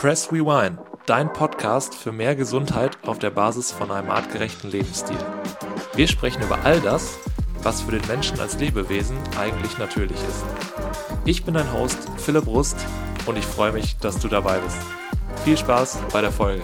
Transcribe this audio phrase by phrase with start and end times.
[0.00, 5.18] Press Rewind, dein Podcast für mehr Gesundheit auf der Basis von einem artgerechten Lebensstil.
[5.94, 7.18] Wir sprechen über all das,
[7.62, 10.42] was für den Menschen als Lebewesen eigentlich natürlich ist.
[11.26, 12.78] Ich bin dein Host Philipp Rust
[13.26, 14.78] und ich freue mich, dass du dabei bist.
[15.44, 16.62] Viel Spaß bei der Folge.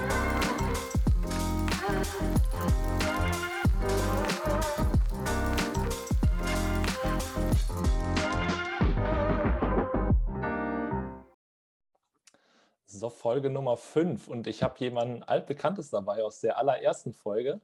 [13.37, 17.61] Folge Nummer 5 und ich habe jemanden altbekanntes dabei aus der allerersten Folge.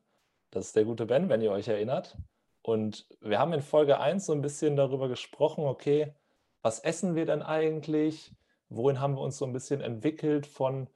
[0.51, 2.15] Das ist der gute Ben, wenn ihr euch erinnert.
[2.61, 6.13] Und wir haben in Folge 1 so ein bisschen darüber gesprochen, okay,
[6.61, 8.35] was essen wir denn eigentlich?
[8.69, 10.91] Wohin haben wir uns so ein bisschen entwickelt von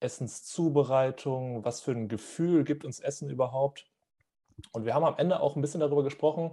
[0.00, 1.64] Essenszubereitung?
[1.64, 3.86] Was für ein Gefühl gibt uns Essen überhaupt?
[4.72, 6.50] Und wir haben am Ende auch ein bisschen darüber gesprochen,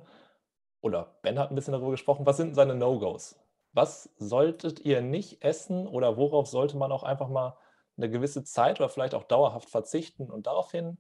[0.82, 3.36] oder Ben hat ein bisschen darüber gesprochen, was sind seine No-Gos?
[3.72, 7.58] Was solltet ihr nicht essen oder worauf sollte man auch einfach mal
[7.98, 10.30] eine gewisse Zeit oder vielleicht auch dauerhaft verzichten?
[10.30, 10.98] Und daraufhin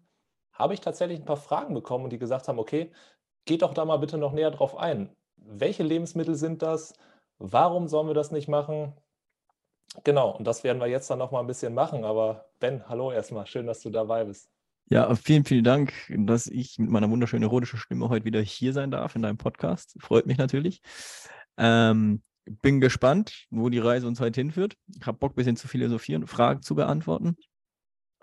[0.53, 2.91] habe ich tatsächlich ein paar Fragen bekommen, die gesagt haben, okay,
[3.45, 5.15] geht doch da mal bitte noch näher drauf ein.
[5.37, 6.93] Welche Lebensmittel sind das?
[7.39, 8.93] Warum sollen wir das nicht machen?
[10.03, 12.03] Genau, und das werden wir jetzt dann noch mal ein bisschen machen.
[12.03, 14.49] Aber Ben, hallo erstmal, schön, dass du dabei bist.
[14.89, 18.91] Ja, vielen, vielen Dank, dass ich mit meiner wunderschönen erotischen Stimme heute wieder hier sein
[18.91, 19.95] darf in deinem Podcast.
[19.99, 20.81] Freut mich natürlich.
[21.57, 24.75] Ähm, bin gespannt, wo die Reise uns heute hinführt.
[24.87, 27.35] Ich habe Bock, ein bisschen zu philosophieren, Fragen zu beantworten.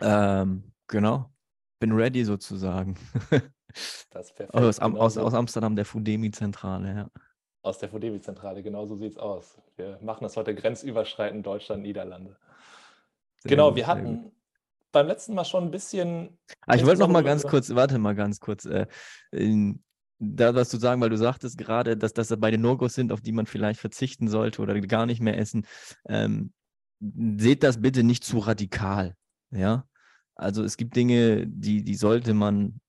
[0.01, 1.31] Ähm, genau,
[1.79, 2.97] bin ready sozusagen.
[4.11, 4.55] Das ist perfekt.
[4.55, 7.11] Aus, genau aus, aus Amsterdam, der Fudemi-Zentrale, ja.
[7.63, 9.59] Aus der Fudemi-Zentrale, genau so sieht es aus.
[9.77, 12.37] Wir machen das heute grenzüberschreitend Deutschland, Niederlande.
[13.39, 14.33] Sehr genau, gut, wir hatten
[14.93, 16.37] beim letzten Mal schon ein bisschen.
[16.67, 18.65] Ah, ich wollte noch mal ganz kurz, warte mal ganz kurz.
[18.65, 18.87] Äh,
[19.31, 19.83] in,
[20.21, 23.33] da was zu sagen, weil du sagtest gerade, dass das beide No-Gos sind, auf die
[23.33, 25.67] man vielleicht verzichten sollte oder gar nicht mehr essen.
[26.07, 26.53] Ähm,
[27.01, 29.17] seht das bitte nicht zu radikal.
[29.51, 29.87] Ja.
[30.35, 32.81] Also es gibt Dinge, die, die sollte man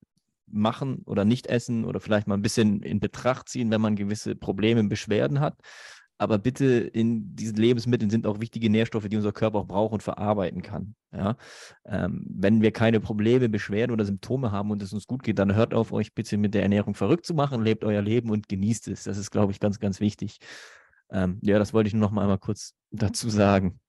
[0.48, 4.36] machen oder nicht essen oder vielleicht mal ein bisschen in Betracht ziehen, wenn man gewisse
[4.36, 5.58] Probleme, Beschwerden hat.
[6.22, 10.04] Aber bitte in diesen Lebensmitteln sind auch wichtige Nährstoffe, die unser Körper auch braucht und
[10.04, 10.94] verarbeiten kann.
[11.12, 11.36] Ja?
[11.84, 15.56] Ähm, wenn wir keine Probleme, Beschwerden oder Symptome haben und es uns gut geht, dann
[15.56, 18.90] hört auf, euch bitte mit der Ernährung verrückt zu machen, lebt euer Leben und genießt
[18.90, 19.06] es.
[19.06, 20.38] Das ist, glaube ich, ganz, ganz wichtig.
[21.10, 23.80] Ähm, ja, das wollte ich nur noch mal einmal kurz dazu sagen.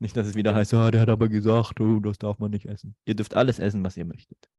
[0.00, 2.66] Nicht, dass es wieder heißt, oh, der hat aber gesagt, oh, das darf man nicht
[2.66, 2.94] essen.
[3.06, 4.50] Ihr dürft alles essen, was ihr möchtet.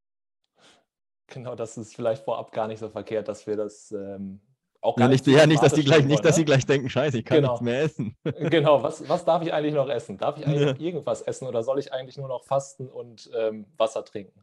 [1.28, 4.40] Genau, das ist vielleicht vorab gar nicht so verkehrt, dass wir das ähm,
[4.82, 6.46] auch gar ja, nicht, ja, nicht, dass die gleich, nicht, dass sie ne?
[6.46, 7.52] gleich denken, scheiße, ich kann genau.
[7.52, 8.16] nichts mehr essen.
[8.50, 10.18] Genau, was, was darf ich eigentlich noch essen?
[10.18, 10.72] Darf ich eigentlich ja.
[10.72, 14.42] noch irgendwas essen oder soll ich eigentlich nur noch fasten und ähm, Wasser trinken?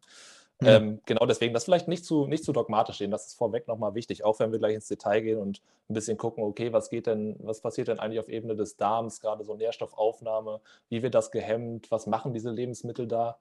[0.62, 0.78] Ja.
[0.78, 3.96] Ähm, genau deswegen, das vielleicht nicht zu, nicht zu dogmatisch sehen, das ist vorweg nochmal
[3.96, 7.08] wichtig, auch wenn wir gleich ins Detail gehen und ein bisschen gucken, okay, was geht
[7.08, 11.32] denn, was passiert denn eigentlich auf Ebene des Darms, gerade so Nährstoffaufnahme, wie wird das
[11.32, 13.38] gehemmt, was machen diese Lebensmittel da?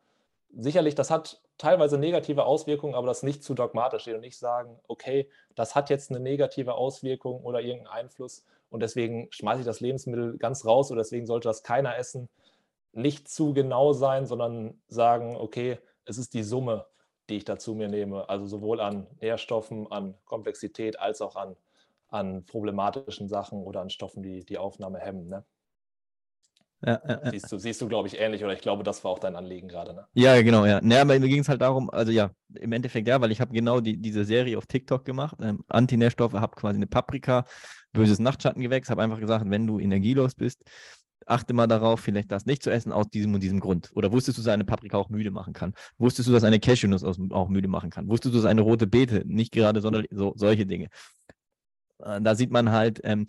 [0.57, 4.79] Sicherlich, das hat teilweise negative Auswirkungen, aber das nicht zu dogmatisch sehen und nicht sagen,
[4.87, 9.81] okay, das hat jetzt eine negative Auswirkung oder irgendeinen Einfluss und deswegen schmeiße ich das
[9.81, 12.29] Lebensmittel ganz raus oder deswegen sollte das keiner essen.
[12.93, 16.87] Nicht zu genau sein, sondern sagen, okay, es ist die Summe,
[17.29, 21.57] die ich dazu mir nehme, also sowohl an Nährstoffen, an Komplexität als auch an,
[22.09, 25.27] an problematischen Sachen oder an Stoffen, die die Aufnahme hemmen.
[25.27, 25.45] Ne?
[26.85, 29.19] Ja, ja, siehst du, siehst du glaube ich, ähnlich oder ich glaube, das war auch
[29.19, 30.07] dein Anliegen gerade, ne?
[30.15, 30.81] Ja, genau, ja.
[30.81, 33.53] Naja, aber mir ging es halt darum, also ja, im Endeffekt ja, weil ich habe
[33.53, 37.45] genau die, diese Serie auf TikTok gemacht, ähm, Antinährstoffe, habe quasi eine Paprika,
[37.93, 40.63] böses Nachtschattengewächs, habe einfach gesagt, wenn du energielos bist,
[41.27, 43.91] achte mal darauf, vielleicht das nicht zu essen aus diesem und diesem Grund.
[43.95, 45.75] Oder wusstest du, dass eine Paprika auch müde machen kann?
[45.99, 48.09] Wusstest du, dass eine Cashewnuss auch müde machen kann?
[48.09, 50.89] Wusstest du, dass eine rote Beete nicht gerade sondern so, solche Dinge?
[51.99, 53.27] Äh, da sieht man halt, ähm,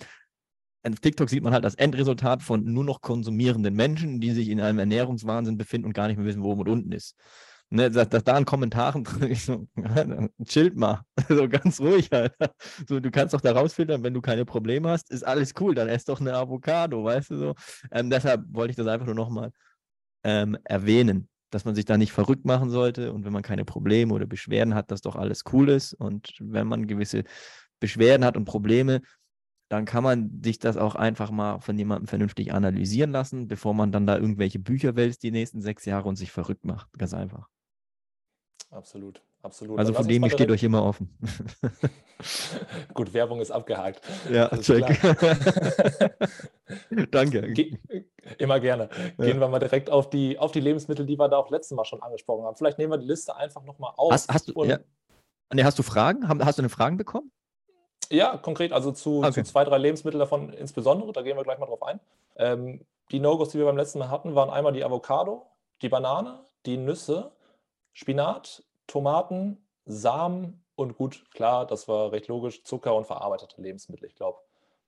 [0.84, 4.62] auf TikTok sieht man halt das Endresultat von nur noch konsumierenden Menschen, die sich in
[4.62, 7.16] einem Ernährungswahnsinn befinden und gar nicht mehr wissen, wo oben und unten ist.
[7.72, 9.68] Ne, dass, dass da in Kommentaren ist, so,
[10.44, 12.52] chillt mal, so ganz ruhig, Alter.
[12.88, 15.88] So, du kannst doch da rausfiltern, wenn du keine Probleme hast, ist alles cool, dann
[15.88, 17.56] ess doch eine Avocado, weißt du so.
[17.92, 19.52] Ähm, deshalb wollte ich das einfach nur nochmal
[20.24, 24.16] ähm, erwähnen, dass man sich da nicht verrückt machen sollte und wenn man keine Probleme
[24.16, 27.24] oder Beschwerden hat, dass doch alles cool ist und wenn man gewisse
[27.80, 29.02] Beschwerden hat und Probleme,
[29.70, 33.92] dann kann man sich das auch einfach mal von jemandem vernünftig analysieren lassen, bevor man
[33.92, 36.92] dann da irgendwelche Bücher wälzt die nächsten sechs Jahre und sich verrückt macht.
[36.98, 37.48] Ganz einfach.
[38.72, 39.80] Absolut, absolut.
[39.80, 41.16] Also von dem steht euch immer offen.
[42.94, 44.02] Gut, Werbung ist abgehakt.
[44.32, 44.86] Ja, check.
[47.12, 47.54] Danke.
[47.54, 47.78] Ge
[48.38, 48.90] immer gerne.
[49.18, 49.40] Gehen ja.
[49.40, 52.02] wir mal direkt auf die, auf die Lebensmittel, die wir da auch letztes Mal schon
[52.02, 52.58] angesprochen haben.
[52.58, 54.12] Vielleicht nehmen wir die Liste einfach nochmal auf.
[54.12, 54.80] Hast, hast, du, ja.
[55.54, 56.28] nee, hast du Fragen?
[56.28, 57.32] Hast du eine Fragen bekommen?
[58.12, 59.32] Ja, konkret, also zu, okay.
[59.32, 62.00] zu zwei, drei Lebensmitteln davon insbesondere, da gehen wir gleich mal drauf ein.
[62.38, 65.46] Ähm, die No-Gos, die wir beim letzten Mal hatten, waren einmal die Avocado,
[65.82, 67.32] die Banane, die Nüsse,
[67.94, 74.08] Spinat, Tomaten, Samen und gut, klar, das war recht logisch, Zucker und verarbeitete Lebensmittel.
[74.08, 74.40] Ich glaube,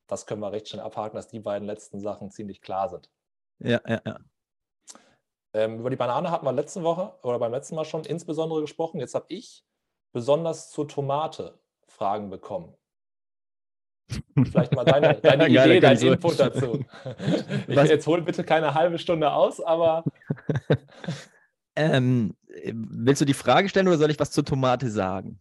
[0.07, 3.09] das können wir recht schnell abhaken, dass die beiden letzten Sachen ziemlich klar sind.
[3.59, 4.19] Ja, ja, ja.
[5.53, 8.99] Ähm, über die Banane hatten wir letzte Woche oder beim letzten Mal schon insbesondere gesprochen.
[8.99, 9.65] Jetzt habe ich
[10.13, 12.73] besonders zur Tomate Fragen bekommen.
[14.43, 16.43] Vielleicht mal deine, deine ja, Idee, dein Input so.
[16.43, 16.85] dazu.
[17.67, 20.03] Ich, jetzt hol bitte keine halbe Stunde aus, aber.
[21.75, 22.35] ähm,
[22.73, 25.39] willst du die Frage stellen oder soll ich was zur Tomate sagen?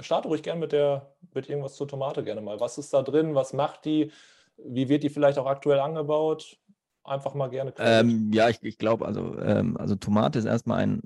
[0.00, 2.60] Starte ruhig gerne mit, der, mit irgendwas zur Tomate gerne mal.
[2.60, 3.34] Was ist da drin?
[3.34, 4.10] Was macht die?
[4.56, 6.58] Wie wird die vielleicht auch aktuell angebaut?
[7.04, 7.74] Einfach mal gerne.
[7.78, 11.02] Ähm, ja, ich, ich glaube, also, ähm, also Tomate ist erstmal ein,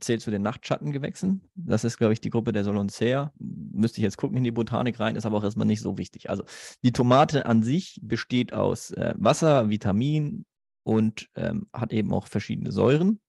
[0.00, 1.42] zählt zu den Nachtschattengewächsen.
[1.54, 3.32] Das ist, glaube ich, die Gruppe der Solonzea.
[3.38, 6.30] Müsste ich jetzt gucken in die Botanik rein, ist aber auch erstmal nicht so wichtig.
[6.30, 6.44] Also
[6.82, 10.44] die Tomate an sich besteht aus äh, Wasser, Vitamin
[10.82, 13.20] und ähm, hat eben auch verschiedene Säuren,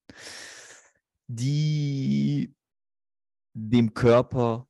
[1.28, 2.54] die
[3.54, 4.68] dem Körper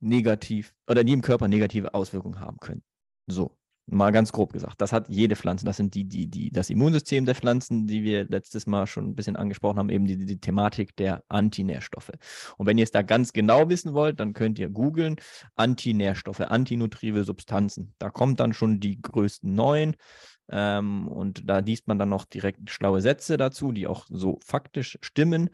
[0.00, 2.82] negativ oder die im Körper negative Auswirkungen haben können.
[3.26, 3.56] So.
[3.86, 4.80] Mal ganz grob gesagt.
[4.80, 5.66] Das hat jede Pflanze.
[5.66, 9.14] Das sind die, die, die, das Immunsystem der Pflanzen, die wir letztes Mal schon ein
[9.14, 12.12] bisschen angesprochen haben, eben die, die Thematik der Antinährstoffe.
[12.56, 15.16] Und wenn ihr es da ganz genau wissen wollt, dann könnt ihr googeln
[15.54, 17.94] Antinährstoffe, antinutrive Substanzen.
[17.98, 19.96] Da kommt dann schon die größten neun.
[20.48, 24.98] Ähm, und da liest man dann noch direkt schlaue Sätze dazu, die auch so faktisch
[25.02, 25.50] stimmen.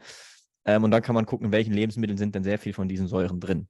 [0.63, 3.07] Ähm, und dann kann man gucken, in welchen Lebensmitteln sind denn sehr viel von diesen
[3.07, 3.67] Säuren drin.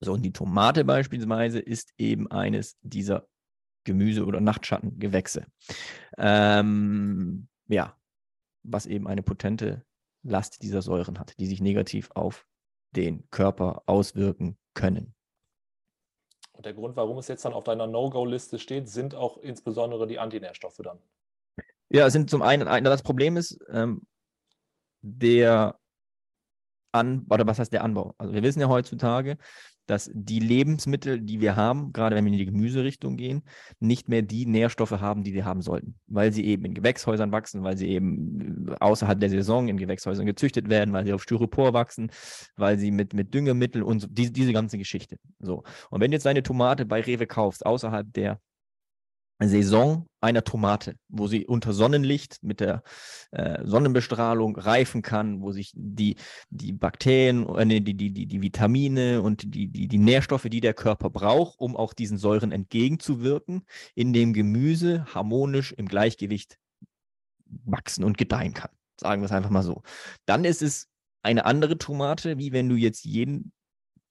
[0.00, 3.26] So, und die Tomate beispielsweise ist eben eines dieser
[3.84, 5.46] Gemüse- oder Nachtschattengewächse.
[6.18, 7.96] Ähm, ja,
[8.62, 9.84] was eben eine potente
[10.22, 12.46] Last dieser Säuren hat, die sich negativ auf
[12.92, 15.14] den Körper auswirken können.
[16.52, 20.18] Und der Grund, warum es jetzt dann auf deiner No-Go-Liste steht, sind auch insbesondere die
[20.18, 20.98] Antinährstoffe dann.
[21.90, 24.06] Ja, es sind zum einen, das Problem ist, ähm,
[25.02, 25.78] der
[26.92, 28.14] An, oder was heißt der Anbau?
[28.16, 29.36] Also wir wissen ja heutzutage,
[29.86, 33.42] dass die Lebensmittel, die wir haben, gerade wenn wir in die Gemüserichtung gehen,
[33.80, 37.62] nicht mehr die Nährstoffe haben, die sie haben sollten, weil sie eben in Gewächshäusern wachsen,
[37.62, 41.72] weil sie eben äh, außerhalb der Saison in Gewächshäusern gezüchtet werden, weil sie auf Styropor
[41.72, 42.10] wachsen,
[42.56, 45.16] weil sie mit, mit Düngemitteln und so, diese, diese ganze Geschichte.
[45.40, 45.62] So.
[45.90, 48.40] Und wenn du jetzt deine Tomate bei Rewe kaufst, außerhalb der
[49.40, 52.82] Saison einer Tomate, wo sie unter Sonnenlicht mit der
[53.32, 56.16] äh, Sonnenbestrahlung reifen kann, wo sich die,
[56.50, 60.74] die Bakterien, äh, die, die, die, die Vitamine und die, die, die Nährstoffe, die der
[60.74, 66.58] Körper braucht, um auch diesen Säuren entgegenzuwirken, in dem Gemüse harmonisch im Gleichgewicht
[67.64, 68.70] wachsen und gedeihen kann.
[68.98, 69.82] Sagen wir es einfach mal so.
[70.26, 70.88] Dann ist es
[71.22, 73.52] eine andere Tomate, wie wenn du jetzt jeden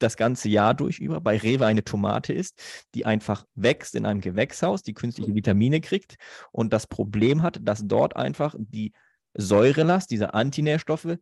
[0.03, 2.61] das ganze Jahr durch über bei Rewe eine Tomate ist,
[2.93, 6.15] die einfach wächst in einem Gewächshaus, die künstliche Vitamine kriegt
[6.51, 8.93] und das Problem hat, dass dort einfach die
[9.33, 11.17] Säurelast, diese Antinährstoffe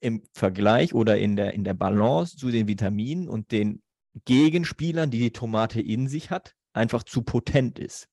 [0.00, 3.82] im Vergleich oder in der, in der Balance zu den Vitaminen und den
[4.26, 8.08] Gegenspielern, die die Tomate in sich hat, einfach zu potent ist.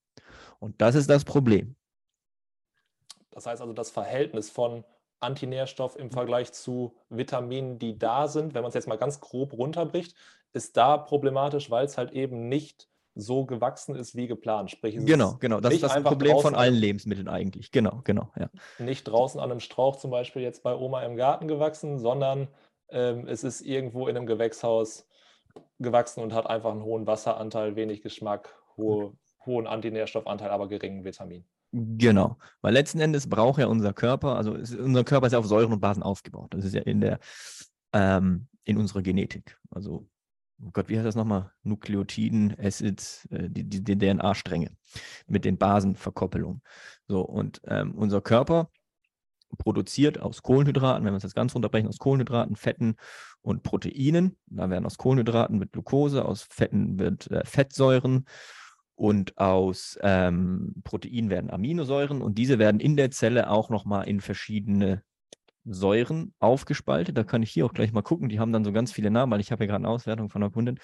[0.60, 1.76] Und das ist das Problem.
[3.32, 4.84] Das heißt also, das Verhältnis von
[5.22, 9.54] Antinährstoff im Vergleich zu Vitaminen, die da sind, wenn man es jetzt mal ganz grob
[9.54, 10.16] runterbricht,
[10.54, 14.72] ist da problematisch, weil es halt eben nicht so gewachsen ist wie geplant.
[14.72, 15.60] Sprich, genau, genau.
[15.60, 17.72] Das ist das Problem von allen Lebensmitteln eigentlich.
[17.72, 18.32] Genau, genau.
[18.38, 18.50] Ja.
[18.80, 22.48] Nicht draußen an einem Strauch zum Beispiel jetzt bei Oma im Garten gewachsen, sondern
[22.90, 25.08] ähm, es ist irgendwo in einem Gewächshaus
[25.80, 29.14] gewachsen und hat einfach einen hohen Wasseranteil, wenig Geschmack, hohe,
[29.46, 31.46] hohen Antinährstoffanteil, aber geringen Vitamin.
[31.74, 35.46] Genau, weil letzten Endes braucht ja unser Körper, also ist, unser Körper ist ja auf
[35.46, 36.54] Säuren und Basen aufgebaut.
[36.54, 37.20] Das ist ja in der
[37.94, 39.58] ähm, in unserer Genetik.
[39.70, 40.08] Also,
[40.62, 41.52] oh Gott, wie heißt das nochmal?
[41.64, 44.72] Nukleotiden, Acids, äh, die, die, die DNA-Stränge
[45.28, 46.62] mit den Basenverkoppelungen.
[47.08, 48.70] So, und ähm, unser Körper
[49.58, 52.96] produziert aus Kohlenhydraten, wenn wir es jetzt ganz runterbrechen, aus Kohlenhydraten, Fetten
[53.42, 54.38] und Proteinen.
[54.48, 58.26] Da werden aus Kohlenhydraten wird Glucose, aus Fetten wird äh, Fettsäuren
[59.02, 64.22] und aus ähm, Protein werden Aminosäuren und diese werden in der Zelle auch nochmal in
[64.22, 65.02] verschiedene
[65.66, 67.18] Säuren aufgespaltet.
[67.18, 68.30] Da kann ich hier auch gleich mal gucken.
[68.30, 70.44] Die haben dann so ganz viele Namen, weil ich habe ja gerade eine Auswertung von
[70.44, 70.78] einer Kundin.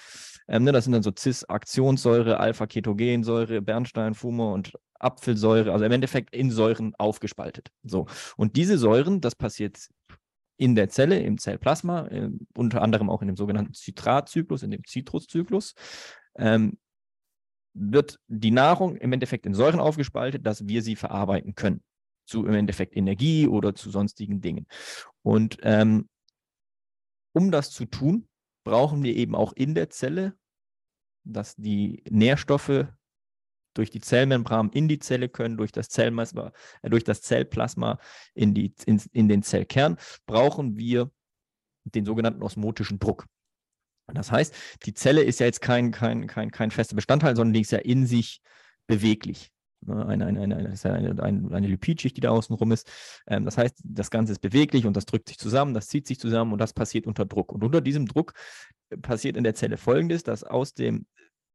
[0.47, 6.49] Ähm, ne, das sind dann so Cis-Aktionssäure, Alpha-Ketogensäure, Bernsteinfumer und Apfelsäure, also im Endeffekt in
[6.49, 7.69] Säuren aufgespaltet.
[7.83, 8.07] So.
[8.35, 9.77] Und diese Säuren, das passiert
[10.57, 14.83] in der Zelle, im Zellplasma, äh, unter anderem auch in dem sogenannten Zitratzyklus, in dem
[14.85, 15.75] Zitruszyklus.
[16.35, 16.79] Ähm,
[17.77, 21.83] wird die Nahrung im Endeffekt in Säuren aufgespaltet, dass wir sie verarbeiten können.
[22.25, 24.67] Zu im Endeffekt Energie oder zu sonstigen Dingen.
[25.21, 26.09] Und ähm,
[27.33, 28.27] um das zu tun,
[28.65, 30.35] brauchen wir eben auch in der Zelle,
[31.23, 32.87] dass die Nährstoffe
[33.73, 37.99] durch die Zellmembran in die Zelle können, durch das Zellplasma, äh, durch das Zellplasma
[38.33, 41.11] in, die, in, in den Zellkern, brauchen wir
[41.83, 43.27] den sogenannten osmotischen Druck.
[44.13, 44.53] Das heißt,
[44.85, 47.79] die Zelle ist ja jetzt kein, kein, kein, kein fester Bestandteil, sondern die ist ja
[47.79, 48.41] in sich
[48.87, 49.51] beweglich.
[49.81, 52.89] Ne, eine, eine, eine, eine, Lipidschicht, die da außen rum ist.
[53.27, 56.19] Ähm, das heißt, das Ganze ist beweglich und das drückt sich zusammen, das zieht sich
[56.19, 57.51] zusammen und das passiert unter Druck.
[57.51, 58.33] Und unter diesem Druck
[59.01, 61.05] passiert in der Zelle Folgendes, dass aus dem,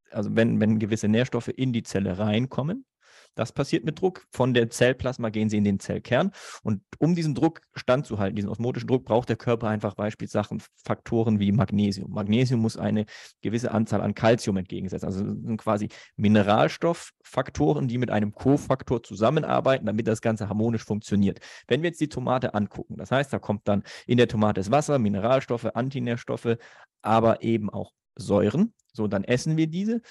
[0.09, 2.85] also wenn, wenn gewisse Nährstoffe in die Zelle reinkommen,
[3.35, 4.25] das passiert mit Druck.
[4.31, 6.31] Von der Zellplasma gehen sie in den Zellkern.
[6.63, 11.51] Und um diesen Druck standzuhalten, diesen osmotischen Druck, braucht der Körper einfach Beispielsachen, Faktoren wie
[11.51, 12.11] Magnesium.
[12.11, 13.05] Magnesium muss eine
[13.41, 15.05] gewisse Anzahl an Kalzium entgegensetzen.
[15.05, 21.39] Also sind quasi Mineralstofffaktoren, die mit einem Kofaktor zusammenarbeiten, damit das Ganze harmonisch funktioniert.
[21.67, 24.71] Wenn wir jetzt die Tomate angucken, das heißt, da kommt dann in der Tomate das
[24.71, 26.57] Wasser, Mineralstoffe, Antinährstoffe,
[27.01, 28.73] aber eben auch Säuren.
[28.93, 30.01] So, dann essen wir diese.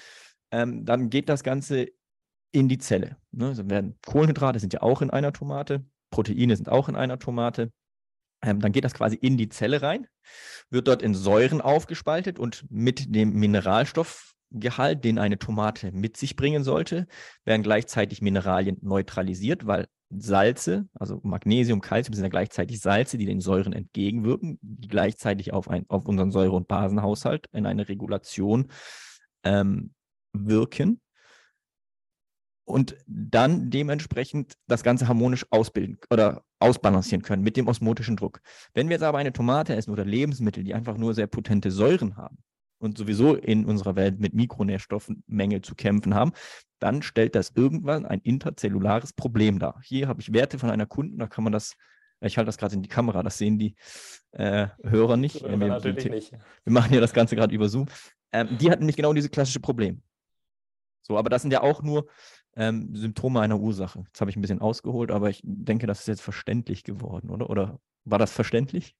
[0.51, 1.87] Ähm, dann geht das Ganze
[2.53, 3.17] in die Zelle.
[3.31, 3.47] Ne?
[3.47, 7.71] Also werden Kohlenhydrate sind ja auch in einer Tomate, Proteine sind auch in einer Tomate.
[8.41, 10.07] Ähm, dann geht das quasi in die Zelle rein,
[10.69, 16.63] wird dort in Säuren aufgespaltet und mit dem Mineralstoffgehalt, den eine Tomate mit sich bringen
[16.63, 17.07] sollte,
[17.43, 23.41] werden gleichzeitig Mineralien neutralisiert, weil Salze, also Magnesium, Calcium sind ja gleichzeitig Salze, die den
[23.41, 28.67] Säuren entgegenwirken, die gleichzeitig auf, ein, auf unseren Säure- und Basenhaushalt in eine Regulation
[29.43, 29.95] ähm,
[30.33, 30.99] wirken
[32.65, 38.41] und dann dementsprechend das Ganze harmonisch ausbilden oder ausbalancieren können mit dem osmotischen Druck.
[38.73, 42.15] Wenn wir jetzt aber eine Tomate essen oder Lebensmittel, die einfach nur sehr potente Säuren
[42.15, 42.37] haben
[42.79, 46.31] und sowieso in unserer Welt mit Mikronährstoffmängel zu kämpfen haben,
[46.79, 49.79] dann stellt das irgendwann ein interzellulares Problem dar.
[49.83, 51.75] Hier habe ich Werte von einer Kunden, da kann man das,
[52.21, 53.75] ich halte das gerade in die Kamera, das sehen die
[54.31, 55.43] äh, Hörer nicht.
[55.43, 56.31] Wir, wir, nicht.
[56.31, 57.87] wir machen ja das Ganze gerade über Zoom.
[58.31, 60.01] Ähm, die hatten nämlich genau dieses klassische Problem.
[61.01, 62.07] So, aber das sind ja auch nur
[62.55, 64.03] ähm, Symptome einer Ursache.
[64.07, 67.49] Jetzt habe ich ein bisschen ausgeholt, aber ich denke, das ist jetzt verständlich geworden, oder?
[67.49, 68.95] Oder war das verständlich?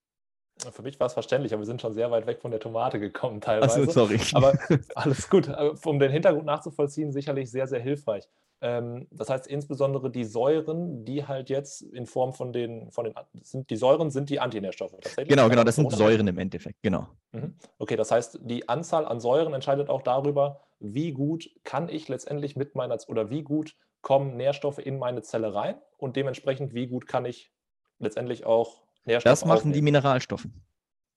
[0.71, 2.99] Für mich war es verständlich, aber wir sind schon sehr weit weg von der Tomate
[2.99, 3.81] gekommen teilweise.
[3.81, 4.19] Achso, sorry.
[4.33, 4.53] Aber
[4.95, 5.49] alles gut.
[5.83, 8.27] Um den Hintergrund nachzuvollziehen, sicherlich sehr, sehr hilfreich.
[8.61, 13.13] Ähm, das heißt insbesondere die Säuren, die halt jetzt in Form von den, von den
[13.41, 14.93] sind die Säuren sind die Antinährstoffe.
[15.17, 17.07] Genau, genau, das sind Säuren im Endeffekt, genau.
[17.33, 17.55] Mhm.
[17.77, 22.55] Okay, das heißt, die Anzahl an Säuren entscheidet auch darüber, wie gut kann ich letztendlich
[22.55, 27.07] mit meiner oder wie gut kommen Nährstoffe in meine Zelle rein und dementsprechend wie gut
[27.07, 27.51] kann ich
[27.99, 29.73] letztendlich auch Nährstoffe Das machen aufnehmen.
[29.73, 30.47] die Mineralstoffe.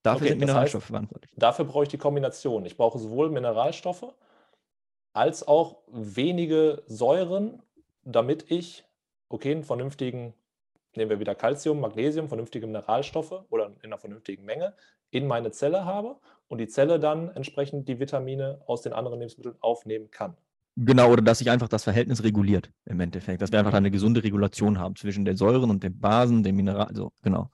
[0.02, 1.32] Dafür okay, sind Mineralstoffe heißt, verantwortlich.
[1.36, 2.64] Dafür brauche ich die Kombination.
[2.64, 4.14] Ich brauche sowohl Mineralstoffe
[5.12, 7.62] als auch wenige Säuren,
[8.04, 8.84] damit ich,
[9.28, 10.34] okay, einen vernünftigen,
[10.96, 14.74] nehmen wir wieder Calcium, Magnesium, vernünftige Mineralstoffe oder in einer vernünftigen Menge
[15.10, 16.16] in meine Zelle habe
[16.48, 20.36] und die Zelle dann entsprechend die Vitamine aus den anderen Lebensmitteln aufnehmen kann.
[20.76, 24.22] Genau, oder dass sich einfach das Verhältnis reguliert im Endeffekt, dass wir einfach eine gesunde
[24.22, 27.50] Regulation haben zwischen den Säuren und den Basen, den Mineralen, so, genau.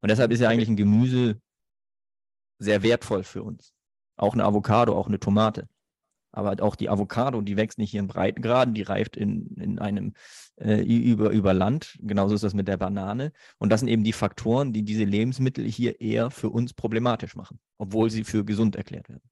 [0.00, 1.38] Und deshalb ist ja eigentlich ein Gemüse
[2.58, 3.74] sehr wertvoll für uns.
[4.16, 5.68] Auch eine Avocado, auch eine Tomate.
[6.36, 10.12] Aber auch die Avocado, die wächst nicht hier in Breitengraden, die reift in, in einem
[10.56, 11.96] äh, über, über Land.
[12.02, 13.32] Genauso ist das mit der Banane.
[13.58, 17.58] Und das sind eben die Faktoren, die diese Lebensmittel hier eher für uns problematisch machen,
[17.78, 19.22] obwohl sie für gesund erklärt werden.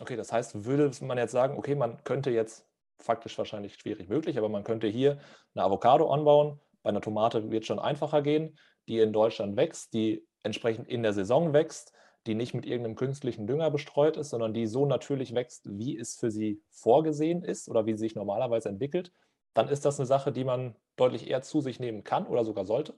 [0.00, 2.66] Okay, das heißt, würde man jetzt sagen, okay, man könnte jetzt
[2.98, 5.18] faktisch wahrscheinlich schwierig möglich, aber man könnte hier
[5.54, 6.58] eine Avocado anbauen.
[6.82, 8.56] Bei einer Tomate wird es schon einfacher gehen,
[8.88, 11.92] die in Deutschland wächst, die entsprechend in der Saison wächst
[12.26, 16.16] die nicht mit irgendeinem künstlichen Dünger bestreut ist, sondern die so natürlich wächst, wie es
[16.16, 19.12] für sie vorgesehen ist oder wie sie sich normalerweise entwickelt,
[19.54, 22.66] dann ist das eine Sache, die man deutlich eher zu sich nehmen kann oder sogar
[22.66, 22.94] sollte.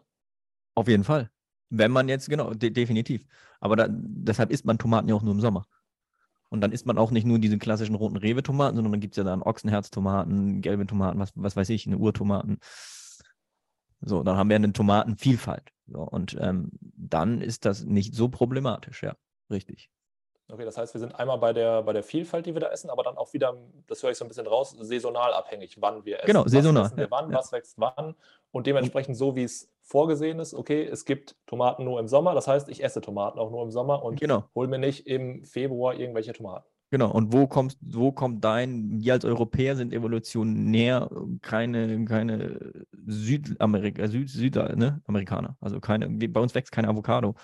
[0.74, 1.30] Auf jeden Fall.
[1.70, 3.24] Wenn man jetzt, genau, de definitiv.
[3.60, 5.64] Aber da, deshalb isst man Tomaten ja auch nur im Sommer.
[6.50, 9.16] Und dann isst man auch nicht nur diese klassischen roten Rewe-Tomaten, sondern dann gibt es
[9.16, 12.58] ja dann Ochsenherztomaten, gelbe Tomaten, was, was weiß ich, eine Urtomaten.
[14.04, 15.72] So, dann haben wir eine Tomatenvielfalt.
[15.86, 19.14] So, und ähm, dann ist das nicht so problematisch, ja,
[19.50, 19.90] richtig.
[20.52, 22.90] Okay, das heißt, wir sind einmal bei der, bei der Vielfalt, die wir da essen,
[22.90, 23.56] aber dann auch wieder,
[23.86, 26.26] das höre ich so ein bisschen raus, saisonal abhängig, wann wir essen.
[26.26, 26.84] Genau, saisonal.
[26.84, 27.38] Was, wir wann, ja.
[27.38, 28.14] was wächst wann
[28.50, 32.48] und dementsprechend so, wie es vorgesehen ist, okay, es gibt Tomaten nur im Sommer, das
[32.48, 34.44] heißt, ich esse Tomaten auch nur im Sommer und genau.
[34.54, 36.68] hole mir nicht im Februar irgendwelche Tomaten.
[36.92, 41.08] Genau, und wo kommst, wo kommt dein, wir als Europäer sind evolutionär
[41.40, 45.56] keine, keine Südamerika, Süd, Süd, ne, Amerikaner.
[45.62, 47.34] Also keine, bei uns wächst keine Avocado.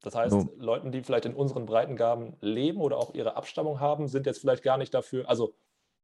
[0.00, 0.54] Das heißt, so.
[0.56, 4.62] Leuten, die vielleicht in unseren Breitengaben leben oder auch ihre Abstammung haben, sind jetzt vielleicht
[4.62, 5.54] gar nicht dafür, also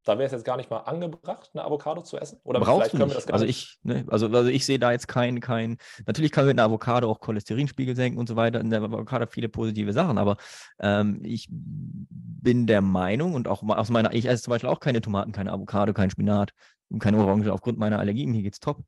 [0.05, 2.39] da wäre es jetzt gar nicht mal angebracht, eine Avocado zu essen?
[2.45, 3.33] Oder Brauchst du nicht.
[3.33, 6.67] also ich, ne, also, also ich sehe da jetzt kein, kein, natürlich kann mit einer
[6.67, 8.61] Avocado auch Cholesterinspiegel senken und so weiter.
[8.61, 10.37] In der Avocado viele positive Sachen, aber
[10.81, 15.01] ähm, ich bin der Meinung und auch aus meiner, ich esse zum Beispiel auch keine
[15.01, 16.53] Tomaten, keine Avocado, kein Spinat
[16.91, 18.31] und keine Orange aufgrund meiner Allergien.
[18.31, 18.85] Mir geht's top.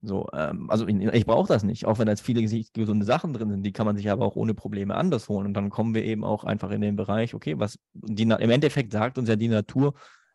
[0.00, 3.32] So, ähm, also ich, ich brauche das nicht, auch wenn da jetzt viele gesunde Sachen
[3.32, 5.46] drin sind, die kann man sich aber auch ohne Probleme anders holen.
[5.46, 8.92] Und dann kommen wir eben auch einfach in den Bereich, okay, was die, im Endeffekt
[8.92, 9.94] sagt uns ja die Natur,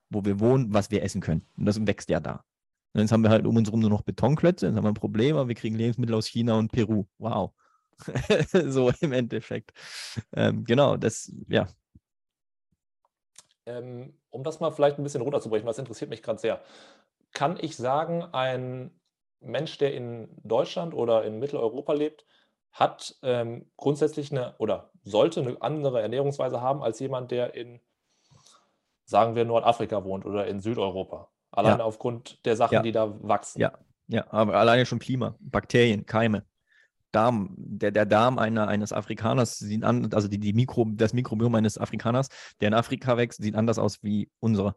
[0.10, 1.46] wo wir wohnen, was wir essen können.
[1.58, 2.44] Und das wächst ja da.
[2.94, 4.96] Und jetzt haben wir halt um uns herum nur noch Betonklötze, dann haben wir ein
[4.96, 7.06] Problem, aber wir kriegen Lebensmittel aus China und Peru.
[7.18, 7.54] Wow.
[8.68, 9.72] so im Endeffekt.
[10.34, 11.68] Ähm, genau, das, ja.
[13.66, 16.62] Ähm, um das mal vielleicht ein bisschen runterzubrechen, was interessiert mich gerade sehr.
[17.32, 18.92] Kann ich sagen, ein
[19.44, 22.26] Mensch, der in Deutschland oder in Mitteleuropa lebt,
[22.72, 27.80] hat ähm, grundsätzlich eine oder sollte eine andere Ernährungsweise haben als jemand, der in,
[29.06, 31.30] sagen wir, Nordafrika wohnt oder in Südeuropa.
[31.52, 31.84] Allein ja.
[31.86, 32.82] aufgrund der Sachen, ja.
[32.82, 33.62] die da wachsen.
[33.62, 33.74] Ja,
[34.08, 36.46] ja, aber alleine schon Klima, Bakterien, Keime.
[37.12, 41.54] Darm, der, der Darm einer, eines Afrikaners sieht an, also die, die Mikro, das Mikrobiom
[41.54, 44.76] eines Afrikaners, der in Afrika wächst, sieht anders aus wie unser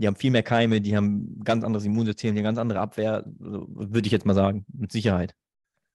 [0.00, 2.80] die haben viel mehr Keime, die haben ein ganz anderes Immunsystem, die haben ganz andere
[2.80, 5.34] Abwehr, würde ich jetzt mal sagen, mit Sicherheit.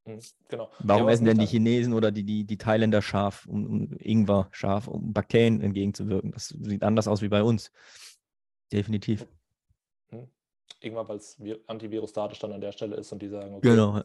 [0.06, 0.70] Mhm, genau.
[0.80, 4.48] Warum ja, essen denn die Chinesen oder die, die, die Thailänder scharf, um, um Ingwer
[4.52, 6.32] scharf, um Bakterien entgegenzuwirken?
[6.32, 7.72] Das sieht anders aus wie bei uns.
[8.72, 9.26] Definitiv.
[10.12, 10.28] Mhm.
[10.82, 14.04] Ingwer, weil es antivirostatisch dann an der Stelle ist und die sagen, okay, genau.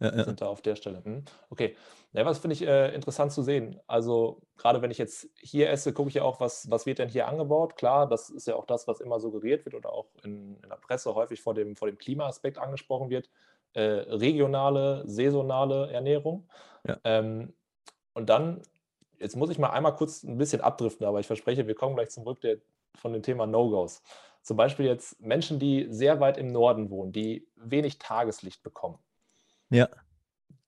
[0.00, 0.24] Ja, ja.
[0.24, 1.04] sind da auf der Stelle.
[1.04, 1.24] Hm.
[1.50, 1.76] Okay.
[2.12, 3.80] Ja, was finde ich äh, interessant zu sehen.
[3.86, 7.08] Also, gerade wenn ich jetzt hier esse, gucke ich ja auch, was, was wird denn
[7.08, 7.76] hier angebaut.
[7.76, 10.76] Klar, das ist ja auch das, was immer suggeriert wird oder auch in, in der
[10.76, 13.28] Presse häufig vor dem, vor dem Klimaaspekt angesprochen wird.
[13.72, 16.48] Äh, regionale, saisonale Ernährung.
[16.86, 16.98] Ja.
[17.02, 17.52] Ähm,
[18.12, 18.62] und dann,
[19.18, 22.10] jetzt muss ich mal einmal kurz ein bisschen abdriften, aber ich verspreche, wir kommen gleich
[22.10, 22.58] zurück der,
[22.94, 24.02] von dem Thema No-Gos.
[24.42, 28.98] Zum Beispiel jetzt Menschen, die sehr weit im Norden wohnen, die wenig Tageslicht bekommen.
[29.70, 29.88] Ja.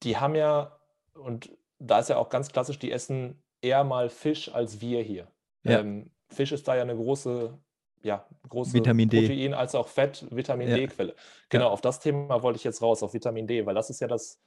[0.03, 0.79] Die haben ja,
[1.15, 5.29] und da ist ja auch ganz klassisch, die essen eher mal Fisch als wir hier.
[5.65, 5.81] Ja.
[5.81, 7.57] Ähm, Fisch ist da ja eine große,
[8.03, 9.21] ja, große Vitamin D.
[9.21, 10.77] Protein als auch Fett, Vitamin ja.
[10.77, 11.15] D-Quelle.
[11.49, 11.71] Genau, ja.
[11.71, 14.41] auf das Thema wollte ich jetzt raus, auf Vitamin D, weil das ist ja das,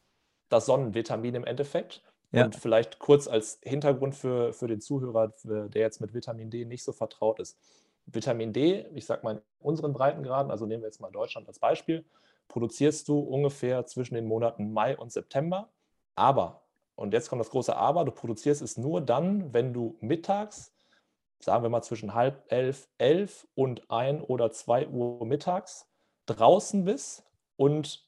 [0.49, 2.03] das Sonnenvitamin im Endeffekt.
[2.31, 2.45] Ja.
[2.45, 6.83] Und vielleicht kurz als Hintergrund für, für den Zuhörer, der jetzt mit Vitamin D nicht
[6.83, 7.57] so vertraut ist.
[8.05, 11.59] Vitamin D, ich sag mal in unseren Breitengraden, also nehmen wir jetzt mal Deutschland als
[11.59, 12.05] Beispiel,
[12.49, 15.69] produzierst du ungefähr zwischen den Monaten Mai und September.
[16.15, 16.63] Aber,
[16.95, 20.73] und jetzt kommt das große Aber, du produzierst es nur dann, wenn du mittags,
[21.39, 25.87] sagen wir mal zwischen halb elf, elf und ein oder zwei Uhr mittags
[26.25, 27.23] draußen bist
[27.55, 28.05] und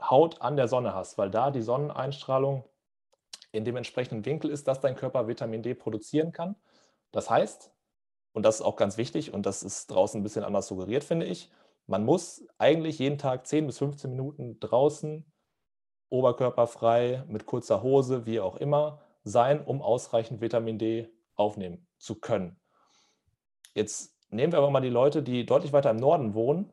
[0.00, 2.64] Haut an der Sonne hast, weil da die Sonneneinstrahlung
[3.52, 6.56] in dem entsprechenden Winkel ist, dass dein Körper Vitamin D produzieren kann.
[7.12, 7.70] Das heißt,
[8.32, 11.24] und das ist auch ganz wichtig und das ist draußen ein bisschen anders suggeriert, finde
[11.24, 11.50] ich,
[11.86, 15.24] man muss eigentlich jeden Tag 10 bis 15 Minuten draußen,
[16.08, 22.60] oberkörperfrei, mit kurzer Hose, wie auch immer, sein, um ausreichend Vitamin D aufnehmen zu können.
[23.74, 26.72] Jetzt nehmen wir aber mal die Leute, die deutlich weiter im Norden wohnen,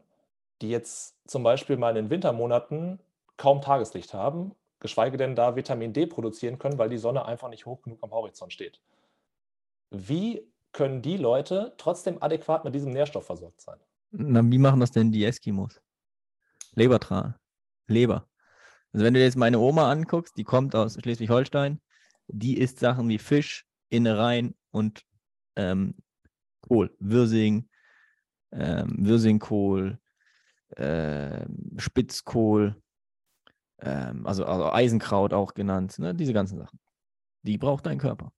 [0.62, 3.00] die jetzt zum Beispiel mal in den Wintermonaten
[3.38, 7.66] kaum Tageslicht haben, geschweige denn da Vitamin D produzieren können, weil die Sonne einfach nicht
[7.66, 8.82] hoch genug am Horizont steht.
[9.90, 13.80] Wie können die Leute trotzdem adäquat mit diesem Nährstoff versorgt sein?
[14.16, 15.82] Na, wie machen das denn die Eskimos?
[16.76, 17.34] Lebertran.
[17.88, 18.30] Leber.
[18.92, 21.82] Also wenn du jetzt meine Oma anguckst, die kommt aus Schleswig-Holstein,
[22.28, 25.04] die isst Sachen wie Fisch, Innereien und
[25.56, 25.96] ähm,
[26.62, 27.68] Kohl, Würsing,
[28.52, 30.00] ähm, Würsingkohl,
[30.78, 32.80] ähm, Spitzkohl,
[33.80, 36.14] ähm, also, also Eisenkraut auch genannt, ne?
[36.14, 36.80] diese ganzen Sachen.
[37.42, 38.32] Die braucht dein Körper.